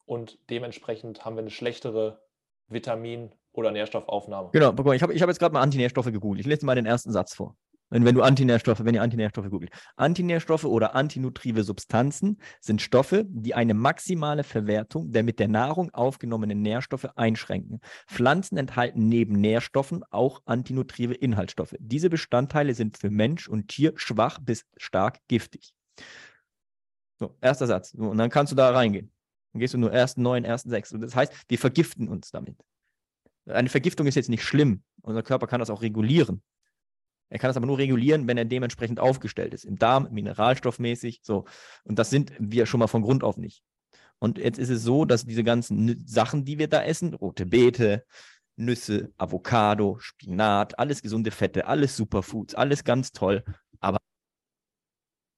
[0.05, 2.21] und dementsprechend haben wir eine schlechtere
[2.67, 4.49] Vitamin- oder Nährstoffaufnahme.
[4.53, 6.41] Genau, ich habe ich hab jetzt gerade mal Antinährstoffe gegoogelt.
[6.41, 7.55] Ich lese mal den ersten Satz vor.
[7.89, 9.71] Wenn, wenn du Antinährstoffe, wenn ihr Antinährstoffe googelt.
[9.95, 16.61] Antinährstoffe oder antinutrive Substanzen sind Stoffe, die eine maximale Verwertung der mit der Nahrung aufgenommenen
[16.61, 17.81] Nährstoffe einschränken.
[18.07, 21.75] Pflanzen enthalten neben Nährstoffen auch antinutrive Inhaltsstoffe.
[21.79, 25.73] Diese Bestandteile sind für Mensch und Tier schwach bis stark giftig.
[27.17, 27.93] So, erster Satz.
[27.93, 29.11] Und dann kannst du da reingehen.
[29.53, 30.91] Dann gehst du nur ersten neun, ersten sechs.
[30.91, 32.55] Und das heißt, wir vergiften uns damit.
[33.45, 34.83] Eine Vergiftung ist jetzt nicht schlimm.
[35.01, 36.43] Unser Körper kann das auch regulieren.
[37.29, 39.65] Er kann das aber nur regulieren, wenn er dementsprechend aufgestellt ist.
[39.65, 41.45] Im Darm, mineralstoffmäßig, so.
[41.83, 43.63] Und das sind wir schon mal von Grund auf nicht.
[44.19, 48.05] Und jetzt ist es so, dass diese ganzen Sachen, die wir da essen, rote Beete,
[48.57, 53.43] Nüsse, Avocado, Spinat, alles gesunde Fette, alles Superfoods, alles ganz toll,
[53.79, 53.99] aber,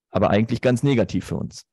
[0.09, 1.67] aber eigentlich ganz negativ für uns.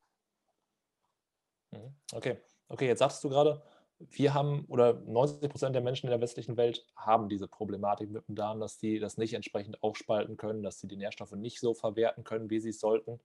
[1.71, 1.97] Mhm.
[2.13, 2.39] Okay,
[2.69, 3.63] okay, jetzt sagst du gerade,
[3.99, 8.27] wir haben oder 90 Prozent der Menschen in der westlichen Welt haben diese Problematik mit
[8.29, 11.75] dem Darm, dass die das nicht entsprechend aufspalten können, dass sie die Nährstoffe nicht so
[11.75, 13.21] verwerten können, wie sie es sollten.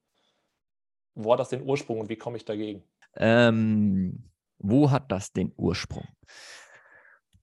[1.15, 2.83] Wo hat das den Ursprung und wie komme ich dagegen?
[3.15, 6.07] Ähm, wo hat das den Ursprung?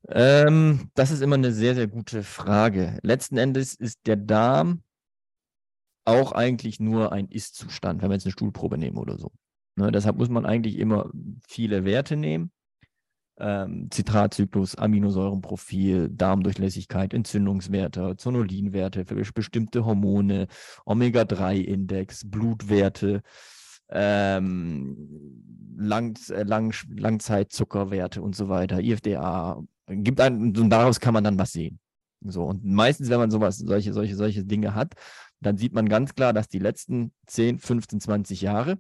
[0.09, 2.99] Ähm, das ist immer eine sehr, sehr gute Frage.
[3.03, 4.83] Letzten Endes ist der Darm
[6.05, 9.31] auch eigentlich nur ein Ist-Zustand, wenn wir jetzt eine Stuhlprobe nehmen oder so.
[9.77, 11.11] Ne, deshalb muss man eigentlich immer
[11.47, 12.51] viele Werte nehmen.
[13.43, 20.47] Ähm, Zitratzyklus, Aminosäurenprofil, Darmdurchlässigkeit, Entzündungswerte, Zonulinwerte für bestimmte Hormone,
[20.85, 23.23] Omega-3-Index, Blutwerte,
[23.89, 31.25] ähm, Lang, äh, Lang, Langzeitzuckerwerte und so weiter, IFDA, gibt einen, und daraus kann man
[31.25, 31.81] dann was sehen.
[32.23, 34.93] So, und meistens, wenn man sowas, solche, solche, solche Dinge hat,
[35.41, 38.79] dann sieht man ganz klar, dass die letzten 10, 15, 20 Jahre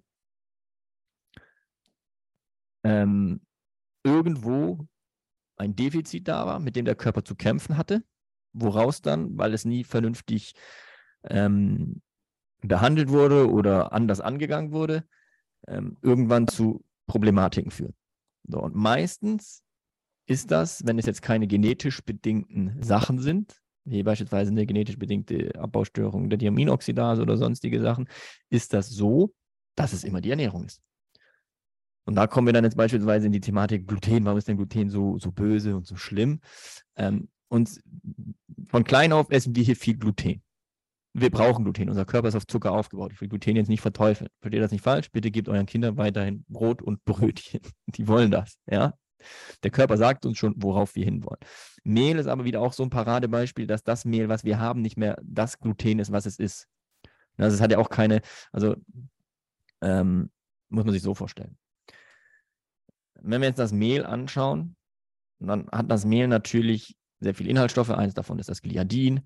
[2.85, 3.41] ähm,
[4.05, 4.87] irgendwo
[5.57, 8.03] ein Defizit da war, mit dem der Körper zu kämpfen hatte,
[8.53, 10.55] woraus dann, weil es nie vernünftig
[11.25, 12.01] ähm,
[12.63, 15.05] behandelt wurde oder anders angegangen wurde,
[15.67, 17.95] ähm, irgendwann zu Problematiken führt.
[18.49, 19.63] So, und meistens
[20.27, 25.53] ist das, wenn es jetzt keine genetisch bedingten Sachen sind, wie beispielsweise eine genetisch bedingte
[25.59, 28.09] Abbaustörung der Diaminoxidase oder sonstige Sachen,
[28.49, 29.35] ist das so,
[29.75, 30.81] dass es immer die Ernährung ist.
[32.05, 34.25] Und da kommen wir dann jetzt beispielsweise in die Thematik Gluten.
[34.25, 36.41] Warum ist denn Gluten so, so böse und so schlimm?
[36.97, 37.81] Ähm, und
[38.69, 40.43] von klein auf essen wir hier viel Gluten
[41.13, 41.89] wir brauchen Gluten.
[41.89, 43.13] Unser Körper ist auf Zucker aufgebaut.
[43.13, 44.31] Ich will Gluten jetzt nicht verteufeln.
[44.41, 45.11] Versteht das nicht falsch?
[45.11, 47.61] Bitte gebt euren Kindern weiterhin Brot und Brötchen.
[47.87, 48.95] Die wollen das, ja.
[49.63, 51.41] Der Körper sagt uns schon, worauf wir hinwollen.
[51.85, 54.97] Mehl ist aber wieder auch so ein Paradebeispiel, dass das Mehl, was wir haben, nicht
[54.97, 56.69] mehr das Gluten ist, was es ist.
[57.37, 58.77] Also es hat ja auch keine, also
[59.83, 60.31] ähm,
[60.71, 61.59] muss man sich so vorstellen.
[63.23, 64.77] Wenn wir jetzt das Mehl anschauen,
[65.39, 67.91] dann hat das Mehl natürlich sehr viele Inhaltsstoffe.
[67.91, 69.23] Eins davon ist das Gliadin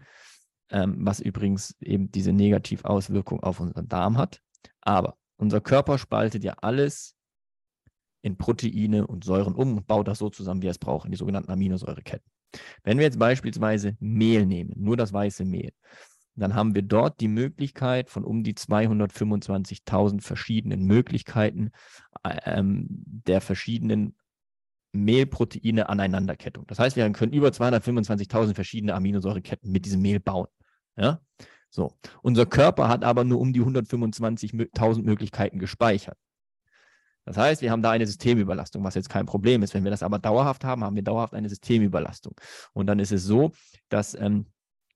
[0.71, 4.41] ähm, was übrigens eben diese Negativauswirkung auf unseren Darm hat.
[4.81, 7.15] Aber unser Körper spaltet ja alles
[8.23, 11.13] in Proteine und Säuren um und baut das so zusammen, wie er es braucht, in
[11.13, 12.27] die sogenannten Aminosäureketten.
[12.83, 15.73] Wenn wir jetzt beispielsweise Mehl nehmen, nur das weiße Mehl,
[16.37, 21.71] dann haben wir dort die Möglichkeit von um die 225.000 verschiedenen Möglichkeiten
[22.23, 24.17] äh, ähm, der verschiedenen
[24.93, 26.67] Mehlproteine Aneinanderkettung.
[26.67, 30.47] Das heißt, wir können über 225.000 verschiedene Aminosäureketten mit diesem Mehl bauen.
[30.97, 31.21] Ja?
[31.71, 31.93] So.
[32.23, 36.17] Unser Körper hat aber nur um die 125.000 Möglichkeiten gespeichert.
[37.25, 39.75] Das heißt, wir haben da eine Systemüberlastung, was jetzt kein Problem ist.
[39.75, 42.35] Wenn wir das aber dauerhaft haben, haben wir dauerhaft eine Systemüberlastung.
[42.75, 43.53] Und dann ist es so,
[43.89, 44.47] dass, ähm,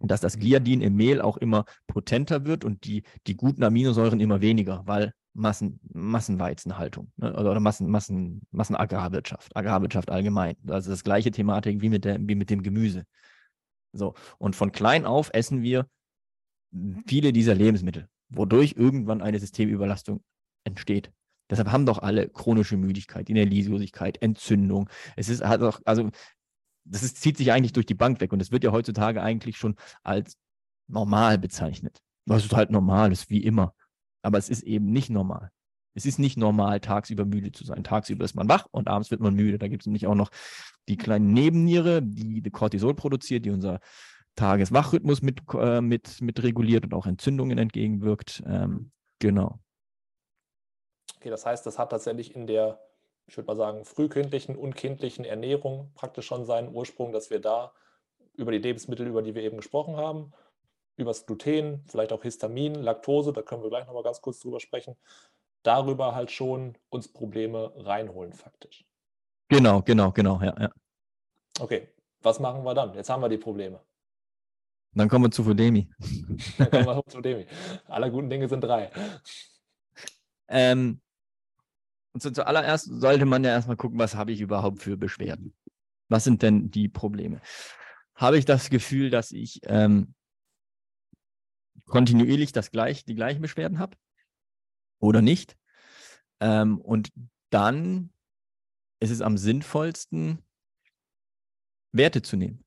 [0.01, 4.41] dass das Gliadin im Mehl auch immer potenter wird und die, die guten Aminosäuren immer
[4.41, 7.33] weniger, weil Massen, Massenweizenhaltung ne?
[7.33, 10.57] oder, oder Massen, Massen, Massenagrarwirtschaft, Agrarwirtschaft allgemein.
[10.67, 13.05] Also das gleiche Thematik wie mit, der, wie mit dem Gemüse.
[13.93, 15.87] So, und von klein auf essen wir
[17.07, 20.23] viele dieser Lebensmittel, wodurch irgendwann eine Systemüberlastung
[20.65, 21.11] entsteht.
[21.51, 24.91] Deshalb haben doch alle chronische Müdigkeit, Inertiosigkeit, Entzündung.
[25.17, 26.11] Es ist halt auch, also
[26.91, 29.57] das ist, zieht sich eigentlich durch die Bank weg und es wird ja heutzutage eigentlich
[29.57, 30.37] schon als
[30.87, 32.01] normal bezeichnet.
[32.27, 33.75] Das ist halt normal, das ist wie immer.
[34.23, 35.51] Aber es ist eben nicht normal.
[35.95, 37.83] Es ist nicht normal, tagsüber müde zu sein.
[37.83, 39.59] Tagsüber ist man wach und abends wird man müde.
[39.59, 40.31] Da gibt es nämlich auch noch
[40.89, 43.81] die kleine Nebenniere, die Cortisol produziert, die unser
[44.37, 48.43] Tageswachrhythmus mit, äh, mit, mit reguliert und auch Entzündungen entgegenwirkt.
[48.47, 49.59] Ähm, genau.
[51.17, 52.81] Okay, das heißt, das hat tatsächlich in der,
[53.29, 57.73] ich würde mal sagen, frühkindlichen und kindlichen Ernährung praktisch schon seinen Ursprung, dass wir da
[58.35, 60.33] über die Lebensmittel, über die wir eben gesprochen haben,
[60.97, 64.97] übers Gluten, vielleicht auch Histamin, Laktose, da können wir gleich nochmal ganz kurz drüber sprechen,
[65.63, 68.85] darüber halt schon uns Probleme reinholen faktisch.
[69.49, 70.71] Genau, genau, genau, ja, ja.
[71.61, 71.89] Okay,
[72.23, 72.95] was machen wir dann?
[72.95, 73.81] Jetzt haben wir die Probleme.
[74.95, 75.89] Dann kommen wir zu Fudemi.
[76.57, 77.47] Dann kommen wir zu Fudemi.
[77.87, 78.91] Aller guten Dinge sind drei.
[80.49, 81.01] Ähm,
[82.19, 85.55] und zu, zuallererst sollte man ja erstmal gucken, was habe ich überhaupt für Beschwerden?
[86.09, 87.41] Was sind denn die Probleme?
[88.17, 90.15] Habe ich das Gefühl, dass ich ähm,
[91.87, 93.97] kontinuierlich das gleich, die gleichen Beschwerden habe
[94.99, 95.57] oder nicht.
[96.41, 97.13] Ähm, und
[97.51, 98.13] dann
[98.99, 100.43] ist es am sinnvollsten,
[101.93, 102.65] Werte zu nehmen.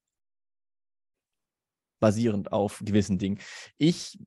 [2.00, 3.40] Basierend auf gewissen Dingen.
[3.78, 4.18] Ich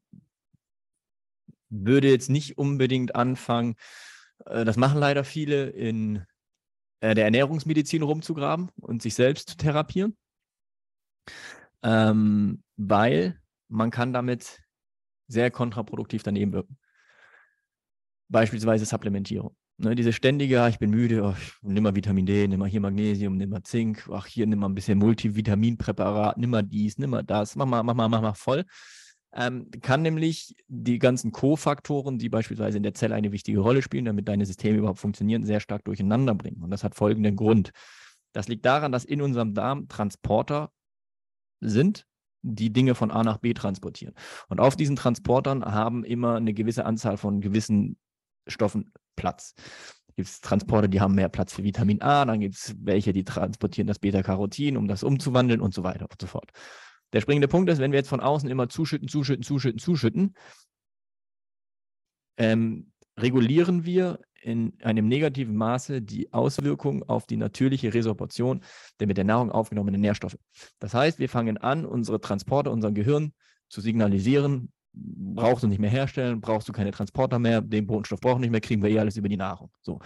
[1.70, 3.77] würde jetzt nicht unbedingt anfangen,
[4.45, 6.24] das machen leider viele, in
[7.01, 10.16] äh, der Ernährungsmedizin rumzugraben und sich selbst zu therapieren.
[11.82, 14.62] Ähm, weil man kann damit
[15.28, 16.78] sehr kontraproduktiv daneben wirken.
[18.28, 19.55] Beispielsweise Supplementierung.
[19.76, 22.80] Ne, diese ständige, ah, ich bin müde, oh, nimm mal Vitamin D, nimm mal hier
[22.80, 27.11] Magnesium, nimm mal Zink, ach hier nimm mal ein bisschen Multivitaminpräparat, nimm mal dies, nimm
[27.11, 28.64] mal das, mach mal, mach mal, mach mal voll.
[29.37, 34.05] Ähm, kann nämlich die ganzen Kofaktoren, die beispielsweise in der Zelle eine wichtige Rolle spielen,
[34.05, 36.62] damit deine Systeme überhaupt funktionieren, sehr stark durcheinander bringen.
[36.62, 37.72] Und das hat folgenden Grund.
[38.32, 40.70] Das liegt daran, dass in unserem Darm Transporter
[41.61, 42.07] sind,
[42.43, 44.14] die Dinge von A nach B transportieren.
[44.49, 47.97] Und auf diesen Transportern haben immer eine gewisse Anzahl von gewissen
[48.47, 49.55] Stoffen Platz.
[50.16, 53.24] Gibt es Transporter, die haben mehr Platz für Vitamin A, dann gibt es welche, die
[53.24, 56.53] transportieren das Beta-Carotin, um das umzuwandeln und so weiter und so fort.
[57.14, 60.34] Der springende Punkt ist, wenn wir jetzt von außen immer zuschütten, zuschütten, zuschütten, zuschütten,
[62.36, 68.62] ähm, regulieren wir in einem negativen Maße die Auswirkungen auf die natürliche Resorption
[68.98, 70.36] der mit der Nahrung aufgenommenen Nährstoffe.
[70.80, 73.32] Das heißt, wir fangen an, unsere Transporter, unser Gehirn
[73.68, 78.40] zu signalisieren, brauchst du nicht mehr herstellen, brauchst du keine Transporter mehr, den Botenstoff brauchen
[78.40, 79.70] nicht mehr, kriegen wir eh alles über die Nahrung.
[79.82, 80.01] So.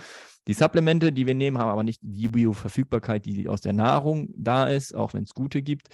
[0.47, 4.67] Die Supplemente, die wir nehmen, haben aber nicht die Bioverfügbarkeit, die aus der Nahrung da
[4.67, 5.89] ist, auch wenn es gute gibt.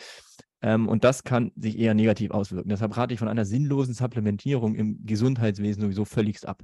[0.63, 2.69] Ähm, und das kann sich eher negativ auswirken.
[2.69, 6.63] Deshalb rate ich von einer sinnlosen Supplementierung im Gesundheitswesen sowieso völligst ab.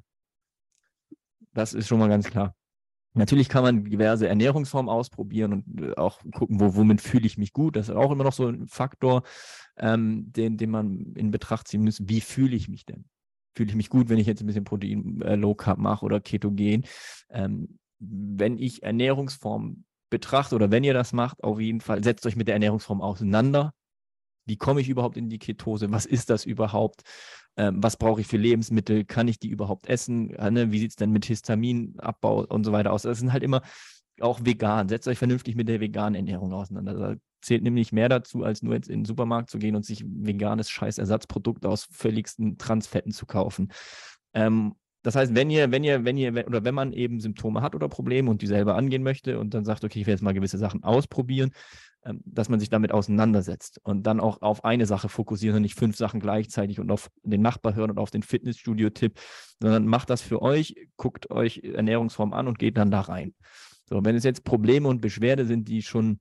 [1.53, 2.55] Das ist schon mal ganz klar.
[3.13, 7.53] Natürlich kann man diverse Ernährungsformen ausprobieren und äh, auch gucken, wo, womit fühle ich mich
[7.53, 7.75] gut.
[7.75, 9.23] Das ist auch immer noch so ein Faktor,
[9.81, 12.01] ähm, den, den man in Betracht ziehen muss.
[12.07, 13.05] Wie fühle ich mich denn?
[13.57, 16.21] Fühle ich mich gut, wenn ich jetzt ein bisschen Protein äh, Low Carb mache oder
[16.21, 16.85] Ketogen?
[17.31, 22.37] Ähm, wenn ich Ernährungsformen betrachte oder wenn ihr das macht, auf jeden Fall setzt euch
[22.37, 23.73] mit der Ernährungsform auseinander.
[24.47, 25.93] Wie komme ich überhaupt in die Ketose?
[25.93, 27.03] Was ist das überhaupt?
[27.57, 29.05] Ähm, was brauche ich für Lebensmittel?
[29.05, 30.31] Kann ich die überhaupt essen?
[30.31, 30.73] Äh, ne?
[30.73, 33.03] Wie sieht es denn mit Histaminabbau und so weiter aus?
[33.03, 33.63] Das sind halt immer
[34.21, 34.89] auch vegan.
[34.89, 36.95] Setzt euch vernünftig mit der veganen Ernährung auseinander.
[36.95, 40.05] Da zählt nämlich mehr dazu, als nur jetzt in den Supermarkt zu gehen und sich
[40.07, 43.73] veganes Scheißersatzprodukt aus völligsten Transfetten zu kaufen.
[44.35, 47.75] Ähm, das heißt, wenn ihr, wenn ihr, wenn ihr, oder wenn man eben Symptome hat
[47.75, 50.35] oder Probleme und die selber angehen möchte und dann sagt, okay, ich will jetzt mal
[50.35, 51.53] gewisse Sachen ausprobieren,
[52.05, 55.79] ähm, dass man sich damit auseinandersetzt und dann auch auf eine Sache fokussieren und nicht
[55.79, 59.19] fünf Sachen gleichzeitig und auf den Nachbar hören und auf den Fitnessstudio-Tipp,
[59.59, 63.35] sondern macht das für euch, guckt euch Ernährungsform an und geht dann da rein.
[63.87, 66.21] So, wenn es jetzt Probleme und Beschwerde sind, die schon,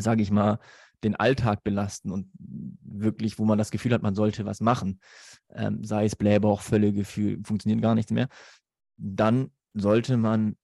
[0.00, 0.58] sage ich mal,
[1.02, 5.00] den Alltag belasten und wirklich, wo man das Gefühl hat, man sollte was machen,
[5.54, 8.28] ähm, sei es Blähbauch, Völlegefühl, funktioniert gar nichts mehr,
[8.96, 10.56] dann sollte man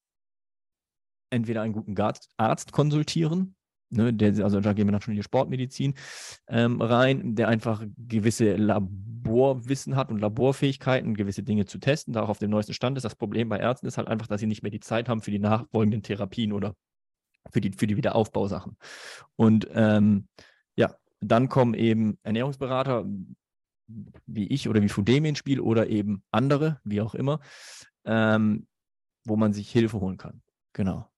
[1.31, 1.97] entweder einen guten
[2.37, 3.57] Arzt konsultieren,
[3.89, 5.95] Ne, der, also da gehen wir dann schon in die Sportmedizin
[6.49, 12.29] ähm, rein, der einfach gewisse Laborwissen hat und Laborfähigkeiten, gewisse Dinge zu testen, da auch
[12.29, 13.05] auf dem neuesten Stand ist.
[13.05, 15.31] Das Problem bei Ärzten ist halt einfach, dass sie nicht mehr die Zeit haben für
[15.31, 16.75] die nachfolgenden Therapien oder
[17.51, 18.77] für die, für die Wiederaufbausachen.
[19.37, 20.29] Und ähm,
[20.77, 23.05] ja, dann kommen eben Ernährungsberater
[24.27, 27.41] wie ich oder wie Fudemi ins Spiel oder eben andere, wie auch immer,
[28.05, 28.67] ähm,
[29.25, 30.43] wo man sich Hilfe holen kann.
[30.73, 31.09] Genau.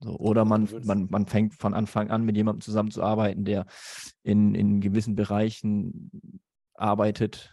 [0.00, 3.66] So, oder man, man, man fängt von Anfang an mit jemandem zusammenzuarbeiten, der
[4.22, 6.10] in, in gewissen Bereichen
[6.74, 7.52] arbeitet.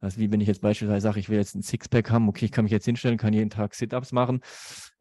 [0.00, 2.52] Also wie wenn ich jetzt beispielsweise sage, ich will jetzt ein Sixpack haben, okay, ich
[2.52, 4.40] kann mich jetzt hinstellen, kann jeden Tag Sit-Ups machen,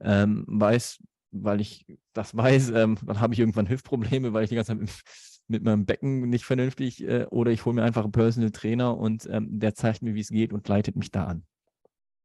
[0.01, 1.01] ähm, weiß,
[1.31, 5.03] weil ich das weiß, ähm, dann habe ich irgendwann Hüftprobleme, weil ich die ganze Zeit
[5.47, 9.27] mit, meinem Becken nicht vernünftig, äh, oder ich hole mir einfach einen Personal Trainer und
[9.31, 11.45] ähm, der zeigt mir, wie es geht und leitet mich da an.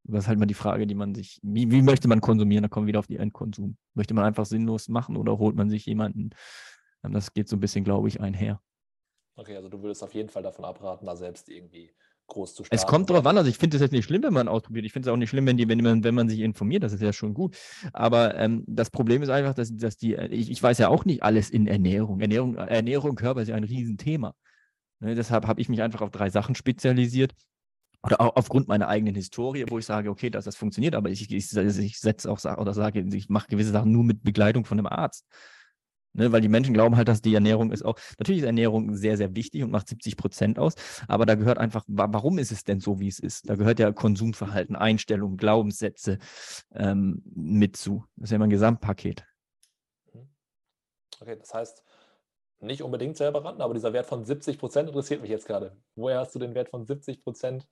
[0.06, 2.62] Das ist halt mal die Frage, die man sich, wie, wie möchte man konsumieren?
[2.62, 3.78] Da kommen wir wieder auf die Endkonsum.
[3.94, 6.30] Möchte man einfach sinnlos machen oder holt man sich jemanden?
[7.02, 8.60] Ähm, das geht so ein bisschen, glaube ich, einher.
[9.36, 11.90] Okay, also du würdest auf jeden Fall davon abraten, da selbst irgendwie
[12.26, 12.74] groß zu starten.
[12.74, 14.84] Es kommt drauf an, also ich finde es jetzt nicht schlimm, wenn man ausprobiert.
[14.84, 16.92] Ich finde es auch nicht schlimm, wenn, die, wenn, man, wenn man sich informiert, das
[16.92, 17.56] ist ja schon gut.
[17.92, 21.22] Aber ähm, das Problem ist einfach, dass, dass die, ich, ich weiß ja auch nicht
[21.22, 22.20] alles in Ernährung.
[22.20, 24.34] Ernährung, Ernährung, Körper ist ja ein Riesenthema.
[25.00, 27.34] Ne, deshalb habe ich mich einfach auf drei Sachen spezialisiert
[28.02, 31.30] oder auch aufgrund meiner eigenen Historie, wo ich sage, okay, dass das funktioniert, aber ich,
[31.30, 34.86] ich, ich setze auch oder sage, ich mache gewisse Sachen nur mit Begleitung von einem
[34.86, 35.26] Arzt.
[36.16, 39.16] Ne, weil die Menschen glauben halt, dass die Ernährung ist auch, natürlich ist Ernährung sehr,
[39.16, 40.74] sehr wichtig und macht 70 Prozent aus,
[41.08, 43.50] aber da gehört einfach, warum ist es denn so, wie es ist?
[43.50, 46.18] Da gehört ja Konsumverhalten, Einstellungen, Glaubenssätze
[46.72, 48.04] ähm, mit zu.
[48.14, 49.24] Das ist ja immer ein Gesamtpaket.
[51.20, 51.82] Okay, das heißt,
[52.60, 55.76] nicht unbedingt selber ran, aber dieser Wert von 70 Prozent interessiert mich jetzt gerade.
[55.96, 57.68] Woher hast du den Wert von 70 Prozent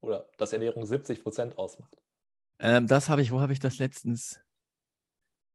[0.00, 1.96] oder dass Ernährung 70 Prozent ausmacht?
[2.60, 4.40] Ähm, das habe ich, wo habe ich das letztens?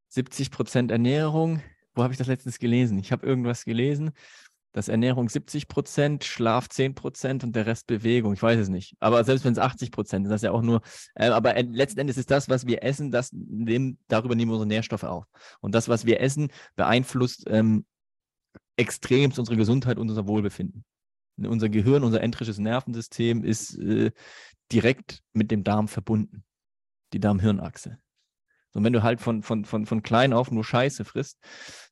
[0.10, 1.62] 70 Prozent Ernährung.
[2.00, 2.98] Wo habe ich das letztens gelesen?
[2.98, 4.12] Ich habe irgendwas gelesen.
[4.72, 8.32] Das Ernährung 70 Prozent, Schlaf 10 Prozent und der Rest Bewegung.
[8.32, 8.96] Ich weiß es nicht.
[9.02, 10.80] Aber selbst wenn es 80 Prozent ist, das ist ja auch nur.
[11.16, 14.54] Äh, aber äh, letzten Endes ist das, was wir essen, das nehmen, darüber nehmen wir
[14.54, 15.26] unsere Nährstoffe auf.
[15.60, 17.86] Und das, was wir essen, beeinflusst ähm,
[18.78, 20.86] extremst unsere Gesundheit und unser Wohlbefinden.
[21.36, 24.12] Unser Gehirn, unser entrisches Nervensystem ist äh,
[24.72, 26.46] direkt mit dem Darm verbunden.
[27.12, 28.00] Die Darm-Hirn-Achse.
[28.74, 31.40] Und wenn du halt von, von, von, von klein auf nur Scheiße frisst,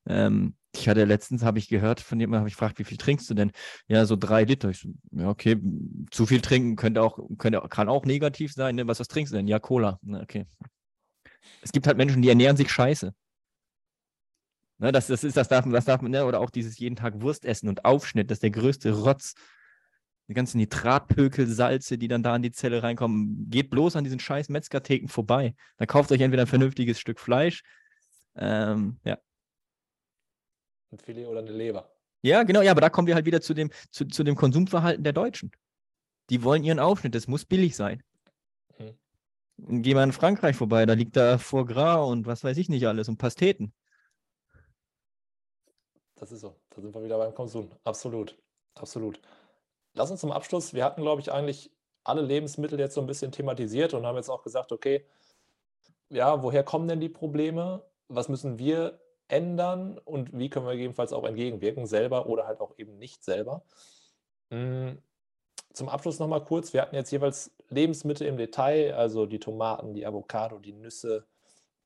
[0.07, 3.29] ähm, ich hatte letztens, habe ich gehört, von jemandem habe ich gefragt, wie viel trinkst
[3.29, 3.51] du denn?
[3.87, 4.69] Ja, so drei Liter.
[4.69, 5.59] Ich so, ja, okay,
[6.11, 8.75] zu viel trinken könnte auch, könnte, kann auch negativ sein.
[8.75, 8.87] Ne?
[8.87, 9.47] Was, was trinkst du denn?
[9.47, 9.97] Ja, Cola.
[10.03, 10.45] Na, okay.
[11.61, 13.13] Es gibt halt Menschen, die ernähren sich scheiße.
[14.79, 16.25] Ne, das, das ist, das darf, das darf man, ne?
[16.25, 19.33] oder auch dieses jeden Tag Wurst essen und Aufschnitt, das ist der größte Rotz.
[20.27, 23.49] Die ganzen Nitratpökel, Salze, die dann da in die Zelle reinkommen.
[23.49, 25.55] Geht bloß an diesen scheiß Metzgertheken vorbei.
[25.77, 27.63] Dann kauft euch entweder ein vernünftiges Stück Fleisch.
[28.35, 29.17] Ähm, ja.
[30.91, 31.91] Ein Filet oder eine Leber.
[32.21, 35.03] Ja, genau, ja, aber da kommen wir halt wieder zu dem, zu, zu dem Konsumverhalten
[35.03, 35.51] der Deutschen.
[36.29, 38.03] Die wollen ihren Aufschnitt, das muss billig sein.
[38.77, 38.97] Hm.
[39.81, 42.85] Geh mal in Frankreich vorbei, da liegt da Foie Gras und was weiß ich nicht
[42.87, 43.73] alles und Pasteten.
[46.15, 46.55] Das ist so.
[46.71, 47.69] Da sind wir wieder beim Konsum.
[47.83, 48.37] Absolut.
[48.73, 49.21] Absolut.
[49.97, 51.71] Lass uns zum Abschluss, wir hatten, glaube ich, eigentlich
[52.03, 55.03] alle Lebensmittel jetzt so ein bisschen thematisiert und haben jetzt auch gesagt, okay,
[56.09, 57.83] ja, woher kommen denn die Probleme?
[58.07, 62.77] Was müssen wir ändern und wie können wir gegebenenfalls auch entgegenwirken, selber oder halt auch
[62.77, 63.63] eben nicht selber?
[64.51, 65.01] Hm,
[65.73, 70.05] zum Abschluss nochmal kurz, wir hatten jetzt jeweils Lebensmittel im Detail, also die Tomaten, die
[70.05, 71.25] Avocado, die Nüsse,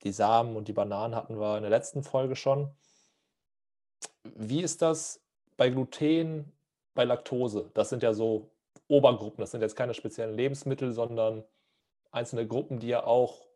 [0.04, 2.70] die Samen und die Bananen hatten wir in der letzten Folge schon.
[4.22, 5.20] Wie ist das
[5.56, 6.52] bei Gluten,
[6.94, 7.70] bei Laktose?
[7.74, 8.50] Das sind ja so
[8.88, 11.44] Obergruppen, das sind jetzt keine speziellen Lebensmittel, sondern
[12.10, 13.46] einzelne Gruppen, die ja auch,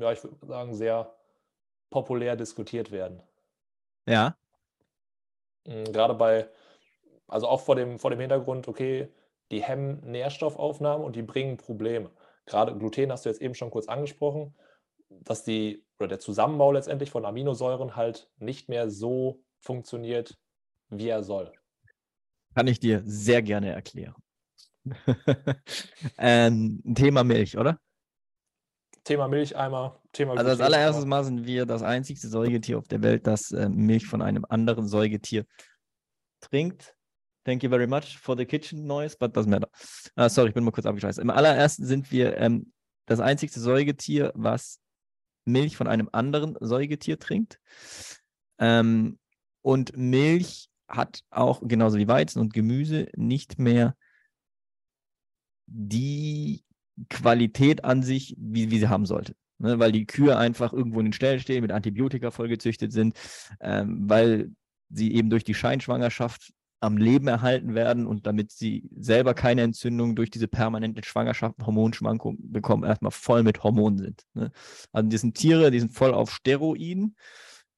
[0.00, 1.14] ja, ich würde sagen, sehr
[1.90, 3.22] populär diskutiert werden.
[4.06, 4.36] Ja.
[5.66, 6.48] Hm, gerade bei,
[7.28, 9.08] also auch vor dem, vor dem Hintergrund, okay,
[9.50, 12.10] die hemmen Nährstoffaufnahme und die bringen Probleme.
[12.46, 14.54] Gerade Gluten hast du jetzt eben schon kurz angesprochen,
[15.08, 20.36] dass die oder der Zusammenbau letztendlich von Aminosäuren halt nicht mehr so funktioniert,
[20.88, 21.52] wie er soll.
[22.54, 24.14] Kann ich dir sehr gerne erklären.
[26.18, 27.78] ähm, Thema Milch, oder?
[29.04, 29.98] Thema Milch einmal.
[30.12, 33.68] Thema also als allererstes Mal sind wir das einzigste Säugetier auf der Welt, das äh,
[33.68, 35.44] Milch von einem anderen Säugetier
[36.40, 36.94] trinkt.
[37.44, 39.68] Thank you very much for the kitchen noise, but doesn't matter.
[40.14, 41.18] Ah, sorry, ich bin mal kurz abgeschweißt.
[41.18, 42.72] Im allerersten sind wir ähm,
[43.06, 44.80] das einzigste Säugetier, was
[45.44, 47.58] Milch von einem anderen Säugetier trinkt.
[48.58, 49.18] Ähm,
[49.62, 53.96] und Milch hat auch, genauso wie Weizen und Gemüse, nicht mehr
[55.66, 56.64] die
[57.08, 59.34] Qualität an sich, wie, wie sie haben sollte.
[59.58, 59.78] Ne?
[59.78, 63.16] Weil die Kühe einfach irgendwo in den Ställen stehen, mit Antibiotika vollgezüchtet sind,
[63.60, 64.50] ähm, weil
[64.90, 70.16] sie eben durch die Scheinschwangerschaft am Leben erhalten werden und damit sie selber keine Entzündung
[70.16, 74.24] durch diese permanente Schwangerschaft, Hormonschwankung bekommen, erstmal voll mit Hormonen sind.
[74.34, 74.50] Ne?
[74.92, 77.16] Also die sind Tiere, die sind voll auf Steroiden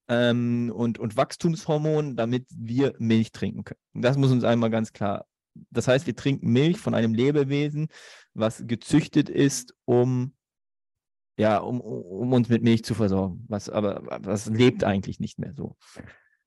[0.09, 3.81] ähm, und, und Wachstumshormonen, damit wir Milch trinken können.
[3.95, 5.27] Das muss uns einmal ganz klar.
[5.71, 7.89] Das heißt, wir trinken Milch von einem Lebewesen,
[8.35, 10.35] was gezüchtet ist, um
[11.37, 13.45] ja, um, um uns mit Milch zu versorgen.
[13.49, 15.77] Was aber was lebt eigentlich nicht mehr so.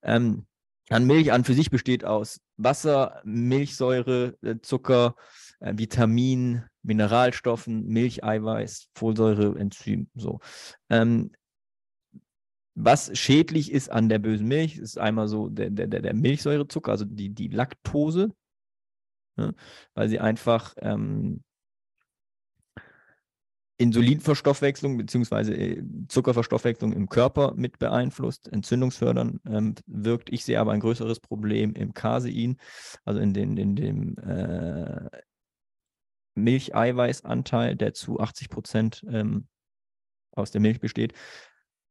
[0.02, 0.46] Ähm,
[0.88, 5.16] an Milch an für sich besteht aus Wasser, Milchsäure, äh, Zucker,
[5.60, 10.08] äh, Vitamin, Mineralstoffen, Milcheiweiß, Folsäure, Enzym.
[10.14, 10.40] So.
[10.88, 11.32] Ähm,
[12.80, 17.04] was schädlich ist an der bösen Milch, ist einmal so der, der, der Milchsäurezucker, also
[17.04, 18.32] die, die Laktose,
[19.36, 19.54] ne?
[19.94, 21.42] weil sie einfach ähm,
[23.78, 25.52] Insulinverstoffwechslung bzw.
[25.52, 30.32] Äh, Zuckerverstoffwechslung im Körper mit beeinflusst, entzündungsfördernd ähm, wirkt.
[30.32, 32.58] Ich sehe aber ein größeres Problem im Casein,
[33.04, 35.08] also in, den, in dem äh,
[36.36, 39.48] Milcheiweißanteil, der zu 80 Prozent ähm,
[40.30, 41.12] aus der Milch besteht,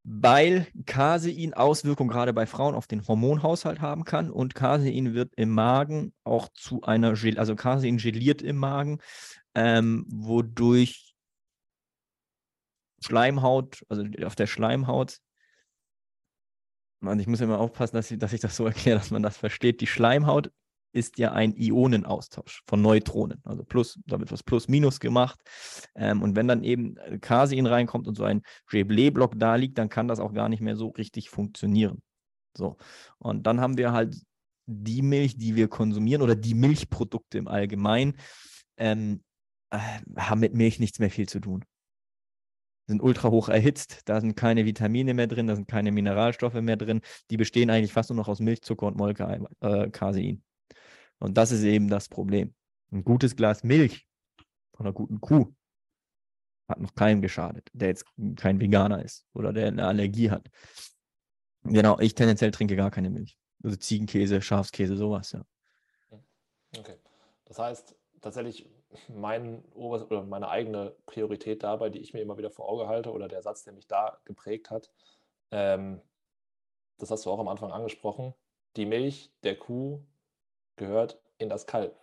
[0.09, 5.49] weil Casein Auswirkungen gerade bei Frauen auf den Hormonhaushalt haben kann und Casein wird im
[5.49, 8.99] Magen auch zu einer, Gel also Casein geliert im Magen,
[9.53, 11.13] ähm, wodurch
[13.03, 15.17] Schleimhaut, also auf der Schleimhaut,
[17.01, 19.35] man, ich muss immer aufpassen, dass ich, dass ich das so erkläre, dass man das
[19.35, 19.81] versteht.
[19.81, 20.53] Die Schleimhaut
[20.91, 23.41] ist ja ein Ionenaustausch von Neutronen.
[23.43, 25.39] Also plus, da wird was Plus-Minus gemacht.
[25.95, 30.07] Ähm, und wenn dann eben Casein reinkommt und so ein Geblé-Block da liegt, dann kann
[30.07, 32.01] das auch gar nicht mehr so richtig funktionieren.
[32.55, 32.77] So.
[33.19, 34.15] Und dann haben wir halt
[34.65, 38.17] die Milch, die wir konsumieren oder die Milchprodukte im Allgemeinen,
[38.77, 39.23] ähm,
[39.69, 39.79] äh,
[40.17, 41.63] haben mit Milch nichts mehr viel zu tun
[42.87, 46.77] sind ultra hoch erhitzt, da sind keine Vitamine mehr drin, da sind keine Mineralstoffe mehr
[46.77, 47.01] drin.
[47.29, 50.41] Die bestehen eigentlich fast nur noch aus Milch, Zucker und Molke, äh, Casein.
[51.19, 52.53] Und das ist eben das Problem.
[52.91, 54.07] Ein gutes Glas Milch
[54.73, 55.53] von einer guten Kuh
[56.67, 58.05] hat noch keinem geschadet, der jetzt
[58.35, 60.49] kein Veganer ist oder der eine Allergie hat.
[61.63, 63.37] Genau, ich tendenziell trinke gar keine Milch.
[63.63, 65.43] Also Ziegenkäse, Schafskäse, sowas, ja.
[66.77, 66.97] Okay.
[67.45, 68.69] Das heißt, tatsächlich
[69.07, 73.27] mein oder meine eigene Priorität dabei, die ich mir immer wieder vor Auge halte, oder
[73.27, 74.91] der Satz, der mich da geprägt hat,
[75.51, 76.01] ähm,
[76.97, 78.33] das hast du auch am Anfang angesprochen,
[78.75, 80.03] die Milch der Kuh
[80.77, 81.95] gehört in das Kalb.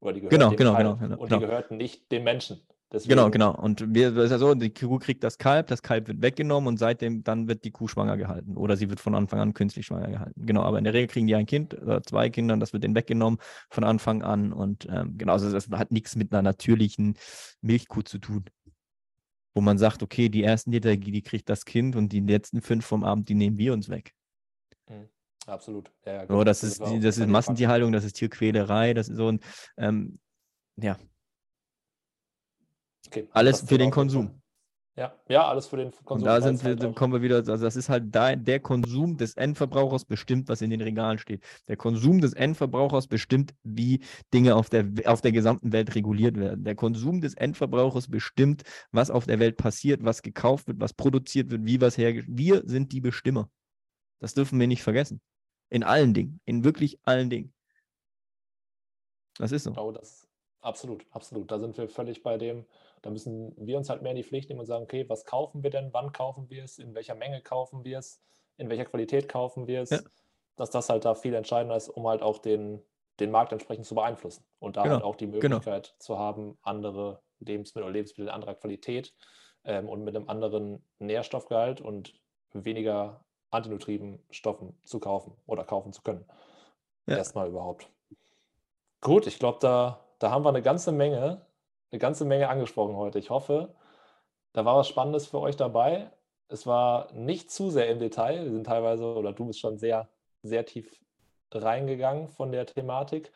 [0.00, 1.46] Oder die gehört genau, genau, Kalb genau, genau, und die genau.
[1.46, 2.60] gehört nicht dem Menschen.
[2.92, 3.54] Deswegen, genau, genau.
[3.54, 6.66] Und wir, das ist ja so, die Kuh kriegt das Kalb, das Kalb wird weggenommen
[6.66, 8.56] und seitdem dann wird die Kuh schwanger gehalten.
[8.56, 10.44] Oder sie wird von Anfang an künstlich schwanger gehalten.
[10.44, 12.82] Genau, aber in der Regel kriegen die ein Kind oder zwei Kinder und das wird
[12.82, 14.52] denen weggenommen von Anfang an.
[14.52, 17.16] Und ähm, genau, also das hat nichts mit einer natürlichen
[17.60, 18.46] Milchkuh zu tun.
[19.54, 22.84] Wo man sagt, okay, die ersten Liter, die kriegt das Kind und die letzten fünf
[22.84, 24.14] vom Abend, die nehmen wir uns weg.
[25.46, 25.90] Absolut.
[26.04, 29.28] Ja, ja, so, das, das, ist, das ist Massentierhaltung, das ist Tierquälerei, das ist so
[29.28, 29.40] ein,
[29.78, 30.18] ähm,
[30.76, 30.96] ja,
[33.10, 34.40] Okay, alles für den Konsum.
[34.96, 36.16] Ja, ja, alles für den Konsum.
[36.18, 39.16] Und da sind wir, halt kommen wir wieder, also das ist halt da, der Konsum
[39.16, 41.42] des Endverbrauchers bestimmt, was in den Regalen steht.
[41.68, 44.00] Der Konsum des Endverbrauchers bestimmt, wie
[44.34, 46.64] Dinge auf der, auf der gesamten Welt reguliert werden.
[46.64, 48.62] Der Konsum des Endverbrauchers bestimmt,
[48.92, 52.62] was auf der Welt passiert, was gekauft wird, was produziert wird, wie was hergestellt Wir
[52.66, 53.48] sind die Bestimmer.
[54.20, 55.20] Das dürfen wir nicht vergessen.
[55.70, 57.52] In allen Dingen, in wirklich allen Dingen.
[59.38, 59.72] Das ist so.
[59.76, 60.28] Oh, das,
[60.60, 61.50] absolut, absolut.
[61.50, 62.66] Da sind wir völlig bei dem,
[63.02, 65.62] da müssen wir uns halt mehr in die Pflicht nehmen und sagen, okay, was kaufen
[65.62, 68.20] wir denn, wann kaufen wir es, in welcher Menge kaufen wir es,
[68.56, 70.00] in welcher Qualität kaufen wir es, ja.
[70.56, 72.82] dass das halt da viel entscheidender ist, um halt auch den,
[73.18, 74.96] den Markt entsprechend zu beeinflussen und da genau.
[74.96, 75.56] halt auch die genau.
[75.56, 75.98] Möglichkeit genau.
[75.98, 79.14] zu haben, andere Lebensmittel oder Lebensmittel anderer Qualität
[79.64, 82.20] ähm, und mit einem anderen Nährstoffgehalt und
[82.52, 86.24] weniger antinutriven Stoffen zu kaufen oder kaufen zu können.
[87.06, 87.16] Ja.
[87.16, 87.88] Erstmal überhaupt.
[89.00, 91.46] Gut, ich glaube, da, da haben wir eine ganze Menge
[91.90, 93.18] eine ganze Menge angesprochen heute.
[93.18, 93.74] Ich hoffe,
[94.52, 96.10] da war was Spannendes für euch dabei.
[96.48, 98.44] Es war nicht zu sehr im Detail.
[98.44, 100.08] Wir sind teilweise, oder du bist schon sehr,
[100.42, 101.00] sehr tief
[101.52, 103.32] reingegangen von der Thematik.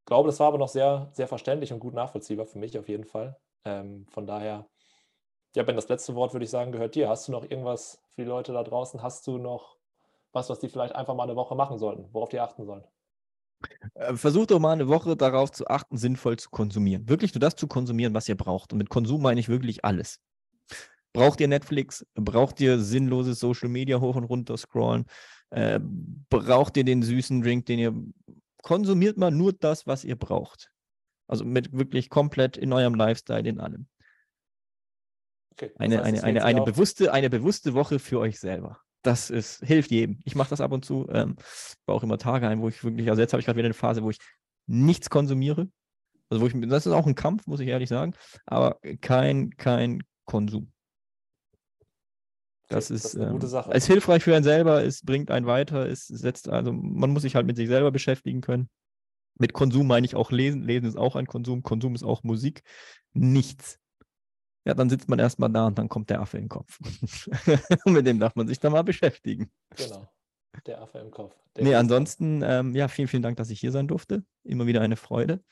[0.00, 2.88] Ich glaube, das war aber noch sehr, sehr verständlich und gut nachvollziehbar für mich auf
[2.88, 3.36] jeden Fall.
[3.64, 4.66] Ähm, von daher,
[5.54, 7.08] ja, Ben, das letzte Wort würde ich sagen, gehört dir.
[7.08, 9.02] Hast du noch irgendwas für die Leute da draußen?
[9.02, 9.76] Hast du noch
[10.32, 12.84] was, was die vielleicht einfach mal eine Woche machen sollten, worauf die achten sollen?
[13.94, 17.08] Äh, versucht doch mal eine Woche darauf zu achten, sinnvoll zu konsumieren.
[17.08, 18.72] Wirklich nur das zu konsumieren, was ihr braucht.
[18.72, 20.20] Und mit Konsum meine ich wirklich alles.
[21.12, 22.04] Braucht ihr Netflix?
[22.14, 25.06] Braucht ihr sinnloses Social Media hoch und runter scrollen?
[25.50, 25.78] Äh,
[26.30, 27.94] braucht ihr den süßen Drink, den ihr
[28.62, 30.72] konsumiert mal nur das, was ihr braucht.
[31.28, 33.86] Also mit wirklich komplett in eurem Lifestyle, in allem.
[35.56, 39.60] Okay, eine, heißt, eine, eine, eine, bewusste, eine bewusste Woche für euch selber das ist,
[39.64, 40.18] hilft jedem.
[40.24, 41.06] Ich mache das ab und zu.
[41.10, 41.36] Ähm,
[41.86, 43.74] baue auch immer Tage ein, wo ich wirklich, also jetzt habe ich gerade wieder eine
[43.74, 44.18] Phase, wo ich
[44.66, 45.68] nichts konsumiere.
[46.30, 48.14] Also wo ich, das ist auch ein Kampf, muss ich ehrlich sagen,
[48.46, 50.72] aber kein, kein Konsum.
[52.68, 53.70] Das, okay, ist, das ist, eine gute ähm, Sache.
[53.70, 57.22] Ähm, ist hilfreich für einen selber, es bringt einen weiter, es setzt, also man muss
[57.22, 58.70] sich halt mit sich selber beschäftigen können.
[59.38, 60.62] Mit Konsum meine ich auch lesen.
[60.62, 62.62] Lesen ist auch ein Konsum, Konsum ist auch Musik.
[63.12, 63.80] Nichts
[64.64, 66.78] ja, dann sitzt man erstmal da und dann kommt der Affe den Kopf.
[67.84, 69.50] Mit dem darf man sich dann mal beschäftigen.
[69.76, 70.08] Genau.
[70.66, 71.34] Der Affe im Kopf.
[71.56, 74.24] Der nee, ansonsten, ähm, ja, vielen, vielen Dank, dass ich hier sein durfte.
[74.44, 75.42] Immer wieder eine Freude.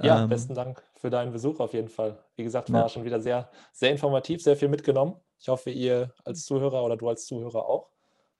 [0.00, 2.24] Ja, ähm, besten Dank für deinen Besuch auf jeden Fall.
[2.36, 2.88] Wie gesagt, war ja.
[2.88, 5.16] schon wieder sehr, sehr informativ, sehr viel mitgenommen.
[5.38, 7.90] Ich hoffe, ihr als Zuhörer oder du als Zuhörer auch.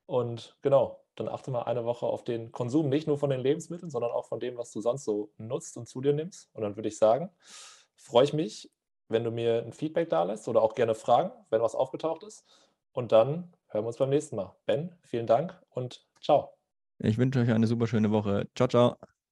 [0.07, 3.91] Und genau, dann achte mal eine Woche auf den Konsum, nicht nur von den Lebensmitteln,
[3.91, 6.51] sondern auch von dem, was du sonst so nutzt und zu dir nimmst.
[6.53, 7.31] Und dann würde ich sagen,
[7.97, 8.71] freue ich mich
[9.09, 12.44] wenn du mir ein Feedback da lässt oder auch gerne Fragen, wenn was aufgetaucht ist.
[12.92, 14.54] Und dann hören wir uns beim nächsten Mal.
[14.66, 16.57] Ben, vielen Dank und ciao.
[16.98, 18.48] Ich wünsche euch eine super schöne Woche.
[18.54, 18.96] Ciao, ciao.